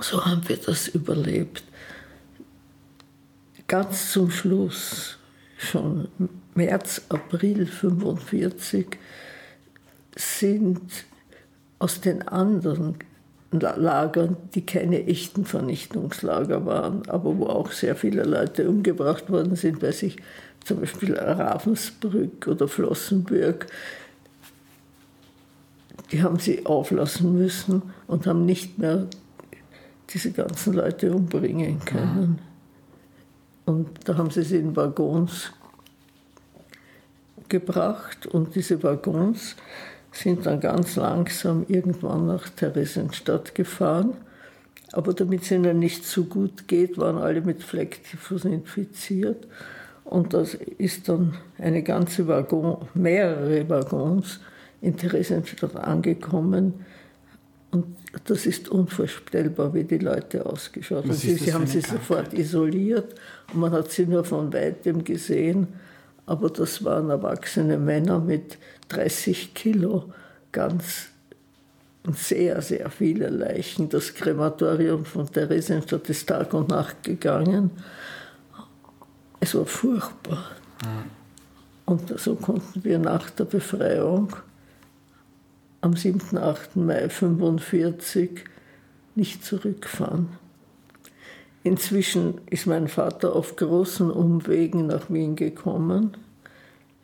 [0.00, 1.64] so haben wir das überlebt.
[3.66, 5.18] Ganz zum Schluss,
[5.58, 6.08] schon
[6.54, 8.86] März, April 1945,
[10.16, 10.80] sind
[11.78, 12.96] aus den anderen
[13.50, 19.82] Lagern, die keine echten Vernichtungslager waren, aber wo auch sehr viele Leute umgebracht worden sind,
[19.82, 20.16] weiß ich,
[20.64, 23.66] zum Beispiel Ravensbrück oder Flossenbürg,
[26.10, 29.06] die haben sie auflassen müssen und haben nicht mehr
[30.10, 32.38] diese ganzen Leute umbringen können.
[33.66, 35.52] Und da haben sie sie in Waggons
[37.48, 39.56] gebracht und diese Waggons
[40.10, 44.14] sind dann ganz langsam irgendwann nach Theresienstadt gefahren.
[44.92, 49.46] Aber damit es ihnen nicht so gut geht, waren alle mit Flecktyphus infiziert.
[50.04, 54.40] Und das ist dann eine ganze Waggon, mehrere Waggons
[54.80, 56.84] in Theresienstadt angekommen.
[57.70, 57.86] Und
[58.24, 61.12] das ist unvorstellbar, wie die Leute ausgeschaut haben.
[61.12, 63.14] Sie, sie haben sie sofort isoliert
[63.52, 65.68] und man hat sie nur von weitem gesehen.
[66.26, 70.12] Aber das waren erwachsene Männer mit 30 Kilo,
[70.52, 71.08] ganz
[72.12, 73.88] sehr, sehr viele Leichen.
[73.88, 77.70] Das Krematorium von Theresienstadt ist Tag und Nacht gegangen.
[79.40, 80.52] Es war furchtbar.
[81.84, 84.34] Und so konnten wir nach der Befreiung
[85.80, 86.36] am 7.
[86.36, 86.76] 8.
[86.76, 88.44] Mai 1945
[89.14, 90.28] nicht zurückfahren.
[91.62, 96.16] Inzwischen ist mein Vater auf großen Umwegen nach Wien gekommen,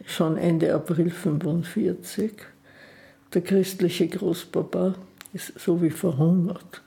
[0.06, 2.32] schon Ende April 1945.
[3.32, 4.94] Der christliche Großpapa
[5.32, 6.82] ist so wie verhungert.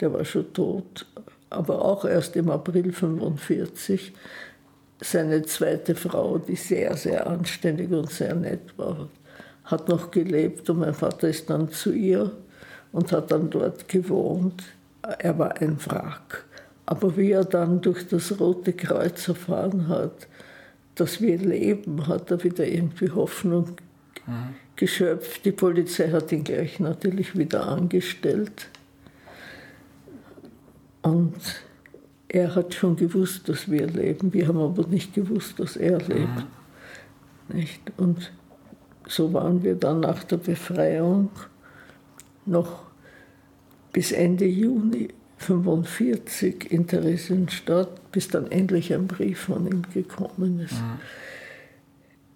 [0.00, 1.06] Der war schon tot,
[1.50, 4.12] aber auch erst im April 1945.
[5.00, 9.10] Seine zweite Frau, die sehr, sehr anständig und sehr nett war,
[9.66, 12.32] hat noch gelebt und mein Vater ist dann zu ihr
[12.92, 14.62] und hat dann dort gewohnt.
[15.18, 16.44] Er war ein Wrack.
[16.86, 20.28] Aber wie er dann durch das Rote Kreuz erfahren hat,
[20.94, 23.76] dass wir leben, hat er wieder irgendwie Hoffnung
[24.26, 24.54] mhm.
[24.76, 25.44] geschöpft.
[25.44, 28.68] Die Polizei hat ihn gleich natürlich wieder angestellt.
[31.02, 31.36] Und
[32.28, 34.32] er hat schon gewusst, dass wir leben.
[34.32, 36.46] Wir haben aber nicht gewusst, dass er lebt.
[37.48, 37.56] Mhm.
[37.56, 37.80] Nicht?
[37.96, 38.32] Und
[39.06, 41.30] so waren wir dann nach der Befreiung
[42.44, 42.86] noch
[43.92, 45.08] bis Ende Juni
[45.40, 50.72] 1945 in Theresienstadt, bis dann endlich ein Brief von ihm gekommen ist.
[50.72, 50.98] Mhm.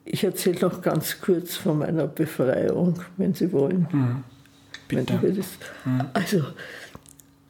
[0.04, 3.88] Ich erzähle noch ganz kurz von meiner Befreiung, wenn Sie wollen.
[3.90, 4.24] Mhm.
[4.88, 5.18] Bitte.
[5.22, 5.46] Das,
[5.84, 6.06] mhm.
[6.12, 6.44] Also,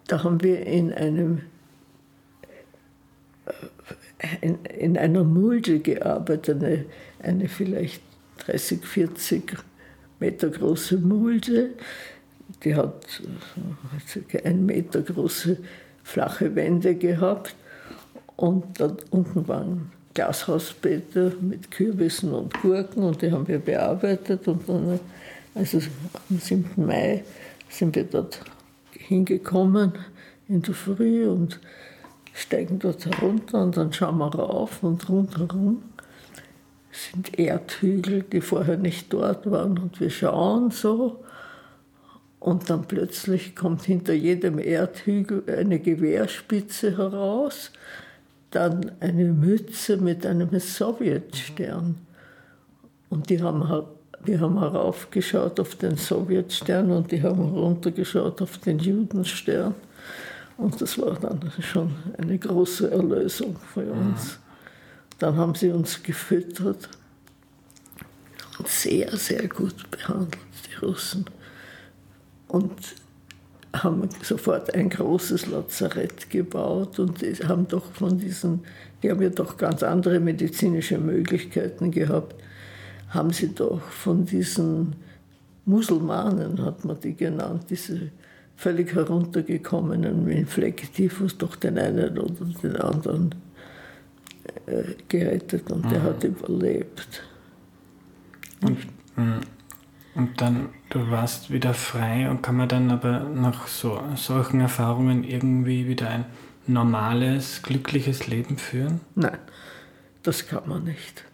[0.06, 1.40] da haben wir in einem
[3.46, 6.85] äh, in, in einer Mulde gearbeitet, eine,
[7.22, 8.02] eine vielleicht
[8.40, 9.57] 30, 40
[10.18, 11.70] Meter große Mulde.
[12.64, 13.07] Die hat
[14.07, 15.59] circa ein Meter große
[16.03, 17.55] flache Wände gehabt.
[18.37, 24.48] Und da unten waren Glashausbeete mit Kürbissen und Gurken und die haben wir bearbeitet.
[24.48, 25.00] Und dann,
[25.55, 25.79] also
[26.29, 26.87] am 7.
[26.87, 27.24] Mai
[27.68, 28.40] sind wir dort
[28.92, 29.92] hingekommen
[30.48, 31.61] in der Früh und
[32.33, 35.83] steigen dort herunter und dann schauen wir rauf und rundherum
[36.92, 39.79] sind Erdhügel, die vorher nicht dort waren.
[39.79, 41.24] Und wir schauen so.
[42.38, 47.70] Und dann plötzlich kommt hinter jedem Erdhügel eine Gewehrspitze heraus,
[48.50, 51.96] dann eine Mütze mit einem Sowjetstern.
[53.11, 53.87] Und die haben,
[54.24, 59.74] wir haben heraufgeschaut auf den Sowjetstern und die haben runtergeschaut auf den Judenstern.
[60.57, 64.38] Und das war dann schon eine große Erlösung für uns.
[65.20, 66.88] Dann haben sie uns gefüttert
[68.59, 71.26] und sehr, sehr gut behandelt, die Russen.
[72.48, 72.72] Und
[73.74, 78.61] haben sofort ein großes Lazarett gebaut und haben doch von diesen,
[79.02, 82.35] die haben ja doch ganz andere medizinische Möglichkeiten gehabt,
[83.11, 84.96] haben sie doch von diesen
[85.66, 88.11] Musulmanen, hat man die genannt, diese
[88.56, 93.35] völlig heruntergekommenen mit Flecktyphus, doch den einen oder den anderen
[95.08, 95.90] gerettet und mhm.
[95.90, 97.22] der hat überlebt.
[98.62, 98.78] Und,
[99.16, 99.40] mhm.
[100.14, 105.24] Und dann, du warst wieder frei und kann man dann aber nach so, solchen Erfahrungen
[105.24, 106.24] irgendwie wieder ein
[106.66, 109.00] normales, glückliches Leben führen?
[109.14, 109.38] Nein,
[110.22, 111.24] das kann man nicht.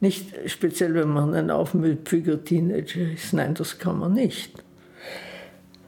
[0.00, 3.32] Nicht speziell, wenn man ein aufmüpfiger Teenager ist.
[3.32, 4.52] Nein, das kann man nicht.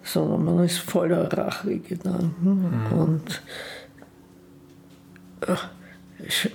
[0.02, 2.98] Sondern man ist voller Rachegedanken mhm.
[2.98, 3.42] und
[5.42, 5.54] äh,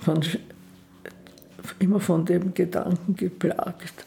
[0.05, 0.21] man
[1.79, 4.05] immer von dem Gedanken geplagt.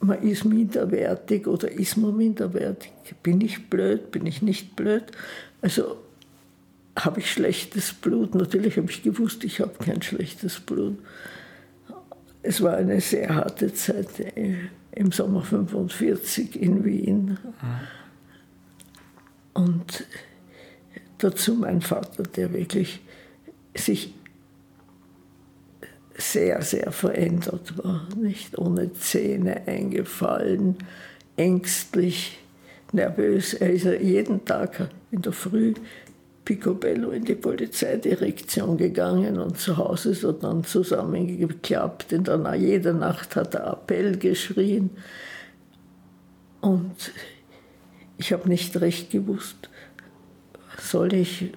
[0.00, 2.92] Man ist minderwertig oder ist man minderwertig?
[3.22, 4.10] Bin ich blöd?
[4.10, 5.04] Bin ich nicht blöd?
[5.60, 5.98] Also
[6.96, 8.34] habe ich schlechtes Blut?
[8.34, 10.98] Natürlich habe ich gewusst, ich habe kein schlechtes Blut.
[12.42, 14.54] Es war eine sehr harte Zeit äh,
[14.92, 17.38] im Sommer 45 in Wien.
[19.52, 20.04] Und
[21.18, 23.00] dazu mein Vater, der wirklich
[23.74, 24.14] sich
[26.20, 30.76] sehr, sehr verändert war, nicht ohne Zähne eingefallen,
[31.36, 32.38] ängstlich,
[32.92, 33.54] nervös.
[33.54, 35.74] Er ist jeden Tag in der Früh
[36.44, 42.12] Picobello in die Polizeidirektion gegangen und zu Hause ist er dann zusammengeklappt.
[42.12, 44.90] In der, jede Nacht hat er Appell geschrien.
[46.60, 47.12] Und
[48.18, 49.70] ich habe nicht recht gewusst,
[50.78, 51.52] soll ich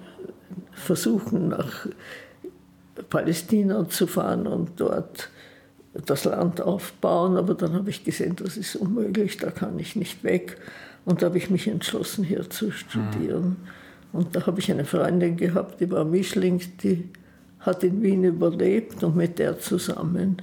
[0.72, 1.86] versuchen, nach
[3.10, 5.30] Palästina zu fahren und dort
[6.06, 7.36] das Land aufbauen.
[7.36, 10.58] Aber dann habe ich gesehen, das ist unmöglich, da kann ich nicht weg.
[11.04, 13.56] Und da habe ich mich entschlossen, hier zu studieren.
[14.12, 14.18] Mhm.
[14.18, 17.08] Und da habe ich eine Freundin gehabt, die war Mischling, die
[17.60, 20.36] hat in Wien überlebt und mit der zusammen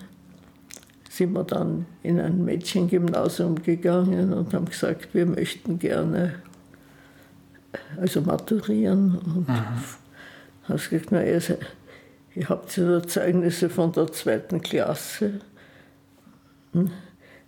[1.10, 6.36] sind wir dann in ein Mädchengymnasium gegangen und haben gesagt, wir möchten gerne
[8.00, 9.18] also maturieren.
[9.18, 9.58] Und mhm.
[10.64, 11.42] hast gesagt, na, ihr,
[12.36, 15.41] ihr habt ja Zeugnisse von der zweiten Klasse.
[16.74, 16.91] Hm?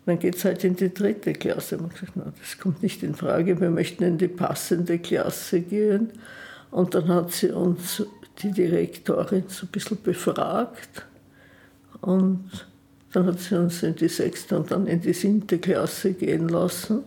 [0.06, 1.78] Dann geht es halt in die dritte Klasse.
[1.78, 6.12] Man sagt, na, das kommt nicht in Frage, wir möchten in die passende Klasse gehen.
[6.72, 8.04] Und dann hat sie uns,
[8.40, 11.06] die Direktorin, so ein bisschen befragt.
[12.02, 12.50] Und
[13.14, 17.04] dann hat sie uns in die sechste und dann in die siebte Klasse gehen lassen.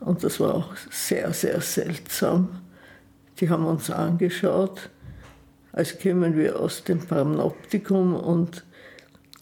[0.00, 2.60] Und das war auch sehr, sehr seltsam.
[3.40, 4.90] Die haben uns angeschaut,
[5.74, 8.64] als kämen wir aus dem Panoptikum und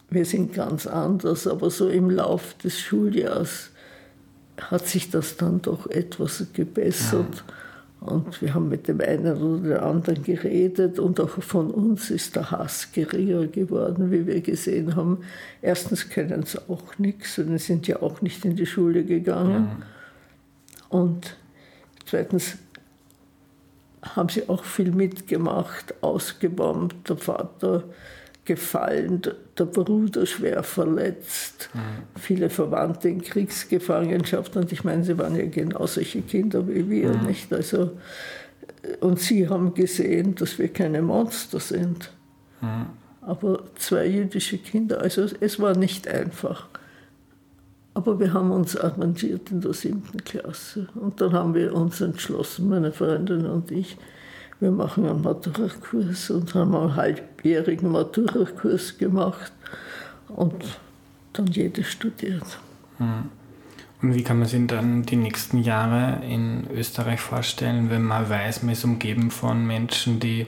[0.09, 3.69] wir sind ganz anders, aber so im Lauf des Schuljahres
[4.59, 7.43] hat sich das dann doch etwas gebessert.
[7.47, 8.07] Ja.
[8.07, 12.35] Und wir haben mit dem einen oder dem anderen geredet und auch von uns ist
[12.35, 15.19] der Hass geringer geworden, wie wir gesehen haben.
[15.61, 19.67] Erstens können sie auch nichts, und sind ja auch nicht in die Schule gegangen.
[19.79, 20.97] Ja.
[20.97, 21.37] Und
[22.05, 22.57] zweitens
[24.03, 27.09] haben sie auch viel mitgemacht, ausgebombt.
[27.09, 27.83] Der Vater
[28.45, 29.21] gefallen,
[29.57, 32.19] der Bruder schwer verletzt, mhm.
[32.19, 34.55] viele Verwandte in Kriegsgefangenschaft.
[34.57, 37.27] Und ich meine, sie waren ja genau solche Kinder wie wir, mhm.
[37.27, 37.53] nicht?
[37.53, 37.91] Also,
[38.99, 42.11] und sie haben gesehen, dass wir keine Monster sind.
[42.61, 42.87] Mhm.
[43.21, 46.67] Aber zwei jüdische Kinder, also es war nicht einfach.
[47.95, 50.87] Aber wir haben uns arrangiert in der siebten Klasse.
[50.95, 53.97] Und dann haben wir uns entschlossen, meine Freundin und ich,
[54.59, 59.51] wir machen einen Maturakurs und haben einen halbjährigen Maturakurs gemacht
[60.29, 60.55] und
[61.33, 62.59] dann jede studiert.
[62.97, 63.29] Hm.
[64.01, 68.63] Und wie kann man sich dann die nächsten Jahre in Österreich vorstellen, wenn man weiß,
[68.63, 70.47] man ist umgeben von Menschen, die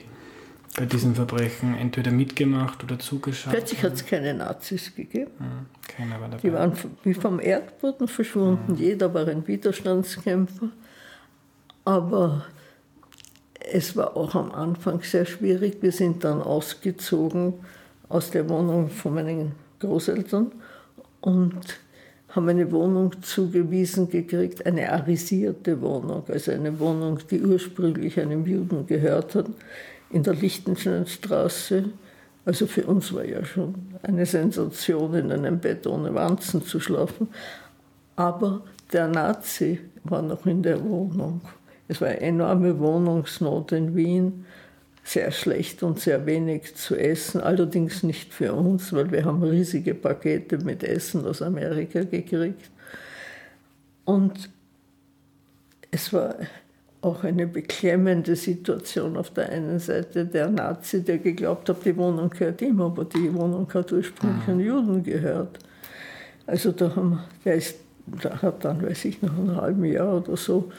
[0.76, 5.30] bei diesen Verbrechen entweder mitgemacht oder zugeschaut Plötzlich hat es keine Nazis gegeben.
[5.38, 6.42] Hm, keiner war dabei.
[6.42, 8.68] Die waren wie vom Erdboden verschwunden.
[8.68, 8.76] Hm.
[8.76, 10.68] Jeder war ein Widerstandskämpfer.
[11.86, 12.44] Aber
[13.72, 15.78] es war auch am Anfang sehr schwierig.
[15.80, 17.54] Wir sind dann ausgezogen
[18.08, 20.52] aus der Wohnung von meinen Großeltern
[21.22, 21.78] und
[22.28, 28.86] haben eine Wohnung zugewiesen gekriegt, eine arisierte Wohnung, also eine Wohnung, die ursprünglich einem Juden
[28.86, 29.46] gehört hat,
[30.10, 31.84] in der Lichtensteinstraße.
[32.44, 37.28] Also für uns war ja schon eine Sensation, in einem Bett ohne Wanzen zu schlafen.
[38.14, 41.40] Aber der Nazi war noch in der Wohnung.
[41.88, 44.44] Es war eine enorme Wohnungsnot in Wien,
[45.04, 49.94] sehr schlecht und sehr wenig zu essen, allerdings nicht für uns, weil wir haben riesige
[49.94, 52.70] Pakete mit Essen aus Amerika gekriegt.
[54.04, 54.50] Und
[55.92, 56.34] es war
[57.00, 60.24] auch eine beklemmende Situation auf der einen Seite.
[60.24, 64.60] Der Nazi, der geglaubt hat, die Wohnung gehört ihm, aber die Wohnung hat ursprünglich einen
[64.60, 65.58] Juden gehört.
[66.46, 67.76] Also da haben, der, ist,
[68.06, 70.70] der hat dann, weiß ich, nach einem halben Jahr oder so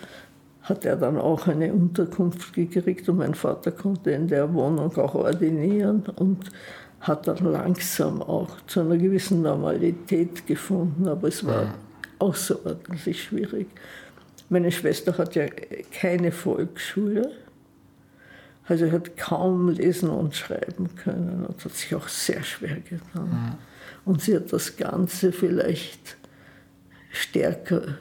[0.70, 5.16] hat er dann auch eine Unterkunft gekriegt und mein Vater konnte in der Wohnung auch
[5.16, 6.50] ordinieren und
[7.00, 11.08] hat dann langsam auch zu einer gewissen Normalität gefunden.
[11.08, 11.74] Aber es war
[12.20, 13.68] außerordentlich schwierig.
[14.50, 15.48] Meine Schwester hat ja
[15.92, 17.32] keine Volksschule,
[18.66, 23.30] also hat kaum lesen und schreiben können und hat sich auch sehr schwer getan.
[23.30, 23.56] Mhm.
[24.06, 26.18] Und sie hat das Ganze vielleicht
[27.12, 27.98] stärker,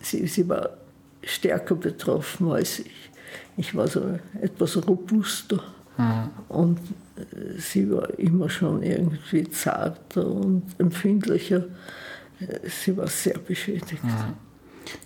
[0.00, 0.76] sie, sie war
[1.22, 3.10] stärker betroffen als ich.
[3.58, 5.62] Ich war so etwas robuster
[5.98, 6.30] mhm.
[6.48, 6.78] und
[7.16, 11.64] äh, sie war immer schon irgendwie zarter und empfindlicher.
[12.40, 14.04] Äh, sie war sehr beschädigt.
[14.04, 14.45] Mhm.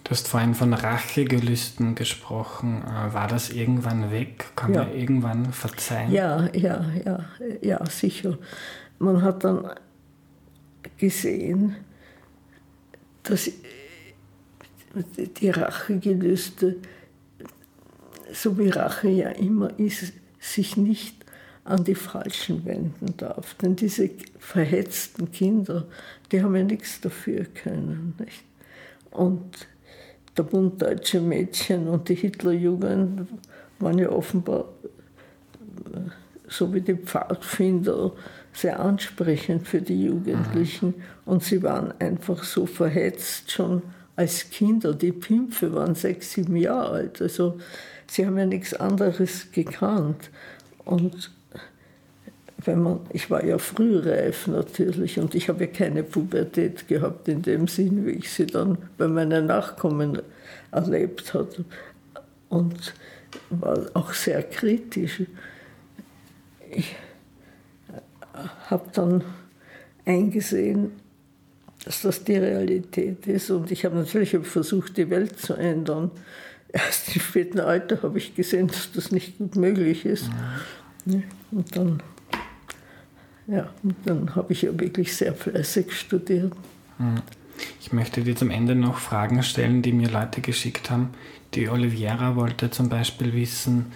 [0.05, 2.83] Du hast vorhin von Rachegelüsten gesprochen.
[2.83, 4.47] Äh, war das irgendwann weg?
[4.57, 4.85] Kann ja.
[4.85, 6.13] man irgendwann verzeihen?
[6.13, 7.25] Ja, ja, ja,
[7.63, 8.39] ja, sicher.
[8.99, 9.71] Man hat dann
[10.99, 11.77] gesehen,
[13.23, 13.51] dass
[15.39, 16.77] die Rachegelüste,
[18.33, 21.15] so wie Rache ja immer ist, sich nicht
[21.65, 23.55] an die Falschen wenden darf.
[23.55, 25.87] Denn diese verhetzten Kinder,
[26.33, 28.15] die haben ja nichts dafür können.
[28.19, 28.43] Nicht?
[29.11, 29.67] Und
[30.37, 33.29] der Bund Deutsche Mädchen und die Hitlerjugend
[33.79, 34.67] waren ja offenbar,
[36.49, 38.13] so wie die Pfadfinder,
[38.53, 40.95] sehr ansprechend für die Jugendlichen.
[41.25, 43.83] Und sie waren einfach so verhetzt schon
[44.17, 44.95] als Kinder.
[44.95, 47.23] Die Pimpfe waren sechs, sieben Jahre alt.
[47.23, 47.59] Also
[48.07, 50.31] sie haben ja nichts anderes gekannt.
[50.85, 51.31] Und
[52.65, 57.43] wenn man, ich war ja frühreif natürlich und ich habe ja keine Pubertät gehabt in
[57.43, 60.21] dem Sinn, wie ich sie dann bei meinen Nachkommen
[60.71, 61.65] erlebt habe.
[62.49, 62.95] Und
[63.51, 65.23] war auch sehr kritisch.
[66.71, 66.97] Ich
[68.69, 69.25] habe dann
[70.05, 70.93] eingesehen,
[71.85, 76.11] dass das die Realität ist und ich habe natürlich versucht, die Welt zu ändern.
[76.73, 80.31] Erst im späten Alter habe ich gesehen, dass das nicht gut möglich ist.
[81.05, 81.25] Mhm.
[81.51, 82.03] Und dann
[83.47, 86.53] ja, und dann habe ich ja wirklich sehr fleißig studiert.
[86.99, 87.23] Hm.
[87.81, 91.11] Ich möchte dir zum Ende noch Fragen stellen, die mir Leute geschickt haben.
[91.55, 93.93] Die Oliviera wollte zum Beispiel wissen,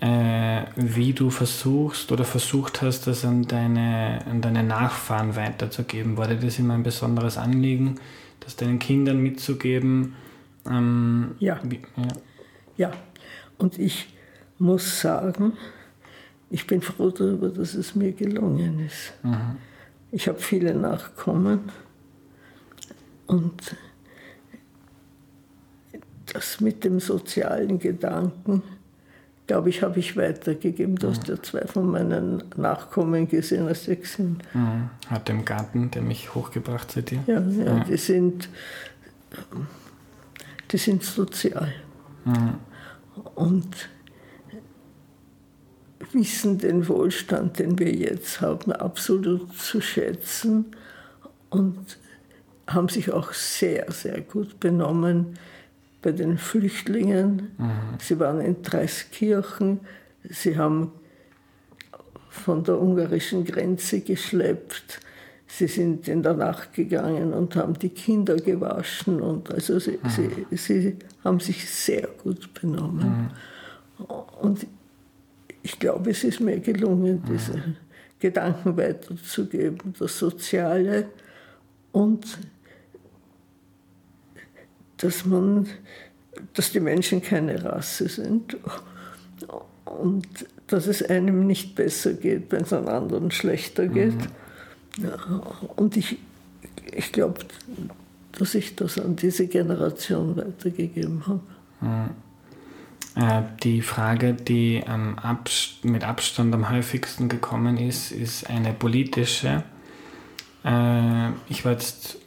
[0.00, 6.16] äh, wie du versuchst oder versucht hast, das an deine, an deine Nachfahren weiterzugeben.
[6.16, 7.96] War dir das immer ein besonderes Anliegen,
[8.40, 10.14] das deinen Kindern mitzugeben?
[10.68, 11.60] Ähm, ja.
[11.62, 12.08] Wie, ja.
[12.76, 12.92] Ja,
[13.58, 14.08] und ich
[14.58, 15.54] muss sagen,
[16.50, 19.12] ich bin froh darüber, dass es mir gelungen ist.
[19.22, 19.56] Mhm.
[20.10, 21.70] Ich habe viele Nachkommen
[23.26, 23.76] und
[26.32, 28.62] das mit dem sozialen Gedanken,
[29.46, 30.96] glaube ich, habe ich weitergegeben.
[30.96, 31.10] Du mhm.
[31.10, 34.42] hast ja zwei von meinen Nachkommen gesehen, als sechs sind.
[34.54, 34.90] Mhm.
[35.08, 37.22] Hat dem Garten, der mich hochgebracht zu dir?
[37.26, 37.84] Ja, ja, ja.
[37.84, 38.48] Die, sind,
[40.70, 41.72] die sind sozial.
[42.24, 42.54] Mhm.
[43.34, 43.88] Und
[46.12, 50.66] wissen den Wohlstand, den wir jetzt haben, absolut zu schätzen
[51.50, 51.98] und
[52.66, 55.38] haben sich auch sehr, sehr gut benommen
[56.02, 57.50] bei den Flüchtlingen.
[57.58, 57.70] Mhm.
[58.00, 59.80] Sie waren in Dreiskirchen,
[60.22, 60.92] sie haben
[62.28, 65.00] von der ungarischen Grenze geschleppt.
[65.46, 69.20] Sie sind in der Nacht gegangen und haben die Kinder gewaschen.
[69.20, 70.44] Und also sie, mhm.
[70.50, 73.30] sie, sie haben sich sehr gut benommen.
[73.98, 74.04] Mhm.
[74.40, 74.66] Und
[75.62, 77.76] ich glaube, es ist mir gelungen, diese mhm.
[78.18, 81.08] Gedanken weiterzugeben, das Soziale
[81.92, 82.38] und
[84.98, 85.68] dass man,
[86.54, 88.56] dass die Menschen keine Rasse sind
[89.84, 90.26] und
[90.66, 94.14] dass es einem nicht besser geht, wenn es einem anderen schlechter geht.
[94.98, 95.42] Mhm.
[95.76, 96.18] Und ich,
[96.92, 97.40] ich glaube,
[98.32, 101.40] dass ich das an diese Generation weitergegeben habe.
[101.80, 102.27] Mhm.
[103.18, 104.82] Äh, die Frage, die
[105.82, 109.64] mit Abstand am häufigsten gekommen ist, ist eine politische.
[110.64, 112.18] Äh, ich war jetzt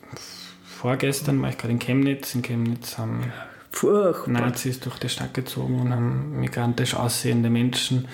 [0.65, 2.35] vorgestern, war ich gerade in Chemnitz.
[2.35, 3.31] In Chemnitz haben
[3.71, 4.33] Furchtbar.
[4.41, 8.09] Nazis durch die Stadt gezogen und haben migrantisch aussehende Menschen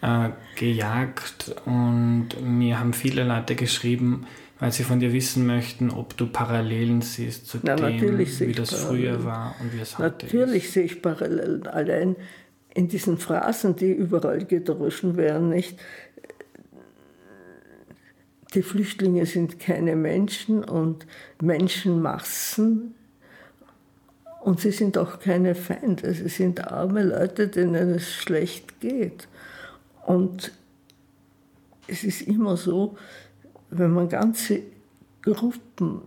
[0.00, 1.54] äh, gejagt.
[1.66, 4.26] Und mir haben viele Leute geschrieben,
[4.64, 8.72] weil sie von dir wissen möchten, ob du Parallelen siehst zu Na, dem, wie das
[8.72, 10.72] früher war und wie es heute Natürlich ist.
[10.72, 11.66] sehe ich Parallelen.
[11.66, 12.16] Allein
[12.72, 15.78] in diesen Phrasen, die überall gedroschen werden, nicht?
[18.54, 21.06] Die Flüchtlinge sind keine Menschen und
[21.42, 22.94] Menschenmassen.
[24.40, 26.14] Und sie sind auch keine Feinde.
[26.14, 29.28] Sie sind arme Leute, denen es schlecht geht.
[30.06, 30.52] Und
[31.86, 32.96] es ist immer so,
[33.78, 34.60] wenn man ganze
[35.22, 36.02] Gruppen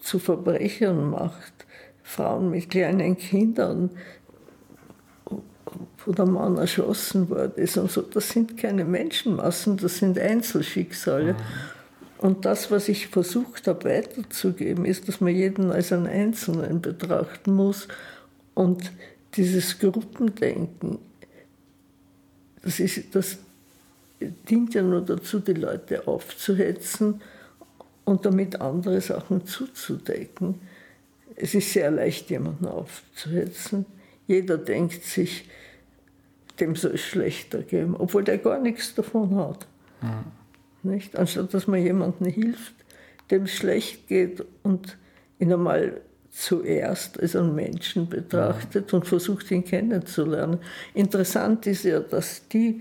[0.00, 1.52] zu Verbrechern macht,
[2.02, 3.90] Frauen mit kleinen Kindern,
[6.04, 11.36] wo der Mann erschossen worden ist und so, das sind keine Menschenmassen, das sind Einzelschicksale.
[12.18, 17.54] Und das, was ich versucht habe weiterzugeben, ist, dass man jeden als einen Einzelnen betrachten
[17.54, 17.88] muss.
[18.54, 18.92] Und
[19.34, 20.98] dieses Gruppendenken,
[22.62, 23.38] das, ist, das
[24.28, 27.20] dient ja nur dazu, die Leute aufzuhetzen
[28.04, 30.60] und damit andere Sachen zuzudecken.
[31.36, 33.86] Es ist sehr leicht, jemanden aufzuhetzen.
[34.26, 35.48] Jeder denkt sich,
[36.60, 39.66] dem soll es schlechter gehen, obwohl der gar nichts davon hat.
[40.00, 40.90] Mhm.
[40.90, 41.16] Nicht?
[41.16, 42.74] Anstatt dass man jemandem hilft,
[43.30, 44.98] dem es schlecht geht und
[45.38, 46.00] ihn einmal
[46.30, 48.98] zuerst als einen Menschen betrachtet mhm.
[48.98, 50.58] und versucht, ihn kennenzulernen.
[50.94, 52.80] Interessant ist ja, dass die,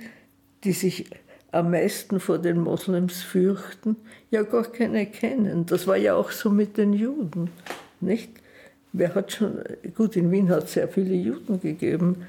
[0.64, 1.10] die sich
[1.52, 3.98] am meisten vor den Moslems fürchten,
[4.30, 5.66] ja gar keine kennen.
[5.66, 7.50] Das war ja auch so mit den Juden,
[8.00, 8.32] nicht?
[8.94, 9.60] Wer hat schon,
[9.96, 12.26] gut, in Wien hat es sehr viele Juden gegeben,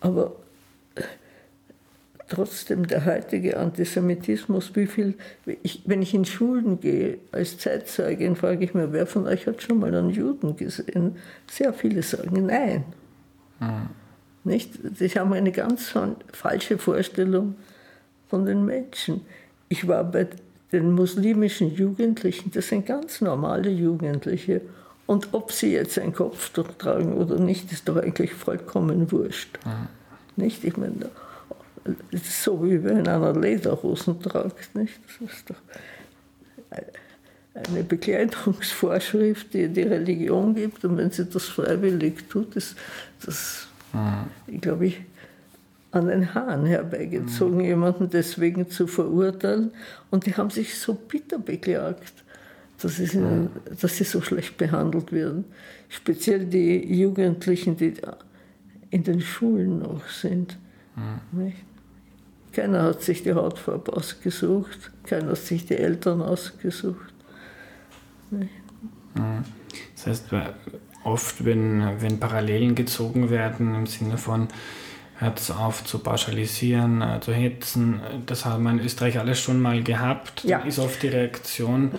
[0.00, 0.32] aber
[2.28, 5.14] trotzdem der heutige Antisemitismus, wie viel,
[5.62, 9.62] ich, wenn ich in Schulen gehe als Zeitzeugin, frage ich mir, wer von euch hat
[9.62, 11.16] schon mal einen Juden gesehen?
[11.48, 12.84] Sehr viele sagen nein.
[13.60, 13.90] Mhm.
[14.44, 14.74] Nicht?
[14.96, 15.94] Sie haben eine ganz
[16.32, 17.54] falsche Vorstellung
[18.28, 19.22] von den Menschen.
[19.68, 20.28] Ich war bei
[20.72, 24.60] den muslimischen Jugendlichen, das sind ganz normale Jugendliche.
[25.06, 29.58] Und ob sie jetzt ein Kopftuch tragen oder nicht, ist doch eigentlich vollkommen wurscht.
[29.64, 29.88] Mhm.
[30.36, 30.64] Nicht?
[30.64, 31.10] Ich meine,
[32.12, 34.74] so wie wenn einer Lederhosen tragt.
[34.74, 34.94] Nicht?
[35.06, 35.56] Das ist doch
[37.54, 40.84] eine Bekleidungsvorschrift, die die Religion gibt.
[40.84, 42.76] Und wenn sie das freiwillig tut, ist
[43.24, 44.60] das, mhm.
[44.60, 45.00] glaube ich,
[45.94, 47.64] an den Haaren herbeigezogen, mhm.
[47.64, 49.70] jemanden deswegen zu verurteilen.
[50.10, 52.24] Und die haben sich so bitter beklagt,
[52.80, 55.44] dass, es ihnen, dass sie so schlecht behandelt werden.
[55.88, 57.94] Speziell die Jugendlichen, die
[58.90, 60.58] in den Schulen noch sind.
[60.96, 61.52] Mhm.
[62.52, 67.12] Keiner hat sich die Hautfarbe ausgesucht, keiner hat sich die Eltern ausgesucht.
[68.30, 68.48] Mhm.
[69.94, 70.26] Das heißt,
[71.04, 74.48] oft, wenn, wenn Parallelen gezogen werden im Sinne von,
[75.16, 78.00] hört es auf zu pauschalisieren, äh, zu hetzen.
[78.26, 80.44] Das haben wir in Österreich alles schon mal gehabt.
[80.44, 80.58] Ja.
[80.60, 81.92] Ist oft die Reaktion,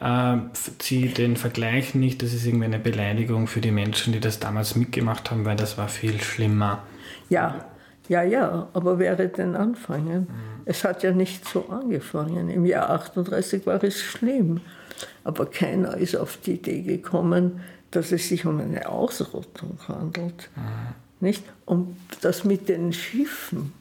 [0.00, 0.36] äh,
[0.78, 4.74] zieh den Vergleich nicht, das ist irgendwie eine Beleidigung für die Menschen, die das damals
[4.74, 6.82] mitgemacht haben, weil das war viel schlimmer.
[7.28, 7.66] Ja,
[8.08, 10.22] ja, ja, aber wäre denn anfangen?
[10.22, 10.62] Mhm.
[10.64, 12.50] Es hat ja nicht so angefangen.
[12.50, 14.60] Im Jahr 38 war es schlimm.
[15.24, 17.60] Aber keiner ist auf die Idee gekommen,
[17.90, 20.50] dass es sich um eine Ausrottung handelt.
[20.56, 20.94] Mhm.
[21.22, 21.44] Nicht?
[21.66, 23.72] Und das mit den Schiffen,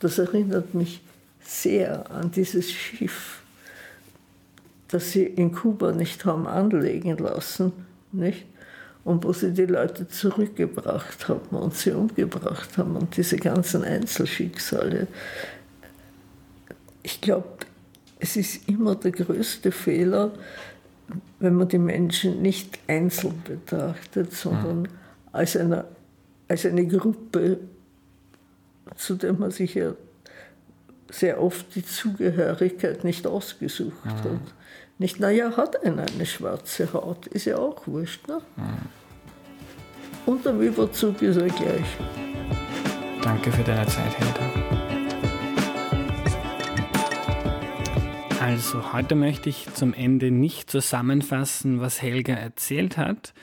[0.00, 1.00] das erinnert mich
[1.40, 3.42] sehr an dieses Schiff,
[4.88, 7.70] das sie in Kuba nicht haben anlegen lassen,
[8.10, 8.44] nicht?
[9.04, 15.06] Und wo sie die Leute zurückgebracht haben und sie umgebracht haben und diese ganzen Einzelschicksale.
[17.04, 17.46] Ich glaube,
[18.18, 20.32] es ist immer der größte Fehler,
[21.38, 24.88] wenn man die Menschen nicht einzeln betrachtet, sondern
[25.30, 25.84] als eine
[26.48, 27.58] als eine Gruppe,
[28.96, 29.94] zu der man sich ja
[31.10, 34.10] sehr oft die Zugehörigkeit nicht ausgesucht mhm.
[34.10, 34.54] hat.
[34.98, 38.26] Nicht, naja, hat einer eine schwarze Haut, ist ja auch wurscht.
[38.26, 38.40] Ne?
[38.56, 38.98] Mhm.
[40.26, 41.86] Und der Überzug ist er gleich.
[43.22, 44.78] Danke für deine Zeit, Hilda.
[48.40, 53.34] Also, heute möchte ich zum Ende nicht zusammenfassen, was Helga erzählt hat,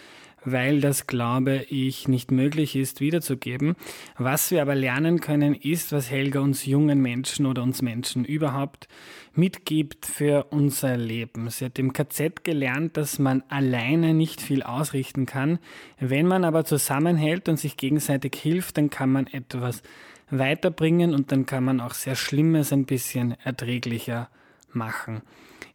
[0.46, 3.76] weil das, glaube ich, nicht möglich ist wiederzugeben.
[4.18, 8.88] Was wir aber lernen können, ist, was Helga uns jungen Menschen oder uns Menschen überhaupt
[9.34, 11.50] mitgibt für unser Leben.
[11.50, 15.60] Sie hat im KZ gelernt, dass man alleine nicht viel ausrichten kann.
[16.00, 19.82] Wenn man aber zusammenhält und sich gegenseitig hilft, dann kann man etwas
[20.30, 24.30] weiterbringen und dann kann man auch sehr Schlimmes ein bisschen erträglicher
[24.72, 25.22] machen.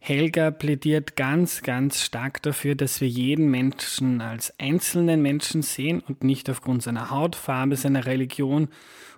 [0.03, 6.23] Helga plädiert ganz, ganz stark dafür, dass wir jeden Menschen als einzelnen Menschen sehen und
[6.23, 8.69] nicht aufgrund seiner Hautfarbe, seiner Religion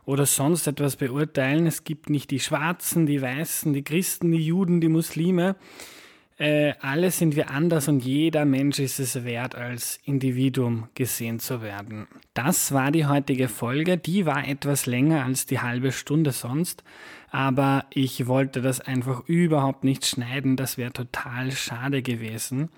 [0.04, 1.68] oder sonst etwas beurteilen.
[1.68, 5.56] Es gibt nicht die Schwarzen, die Weißen, die Christen, die Juden, die Muslime.
[6.38, 11.62] Äh, alle sind wir anders und jeder Mensch ist es wert, als Individuum gesehen zu
[11.62, 12.08] werden.
[12.34, 13.98] Das war die heutige Folge.
[13.98, 16.84] Die war etwas länger als die halbe Stunde sonst
[17.34, 22.70] aber ich wollte das einfach überhaupt nicht schneiden, das wäre total schade gewesen.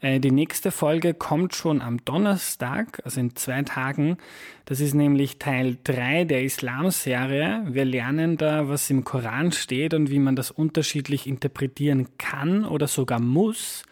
[0.00, 4.16] Äh, die nächste Folge kommt schon am Donnerstag, also in zwei Tagen.
[4.64, 7.66] Das ist nämlich Teil 3 der Islam-Serie.
[7.68, 12.88] Wir lernen da, was im Koran steht und wie man das unterschiedlich interpretieren kann oder
[12.88, 13.82] sogar muss.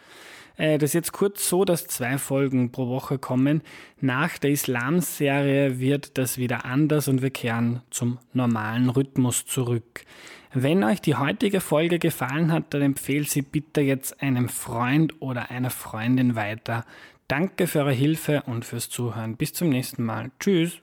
[0.56, 3.62] Äh, das ist jetzt kurz so, dass zwei Folgen pro Woche kommen.
[4.00, 10.04] Nach der Islam-Serie wird das wieder anders und wir kehren zum normalen Rhythmus zurück.
[10.52, 15.50] Wenn euch die heutige Folge gefallen hat, dann empfehlt sie bitte jetzt einem Freund oder
[15.50, 16.84] einer Freundin weiter.
[17.28, 19.36] Danke für eure Hilfe und fürs Zuhören.
[19.36, 20.30] Bis zum nächsten Mal.
[20.38, 20.80] Tschüss.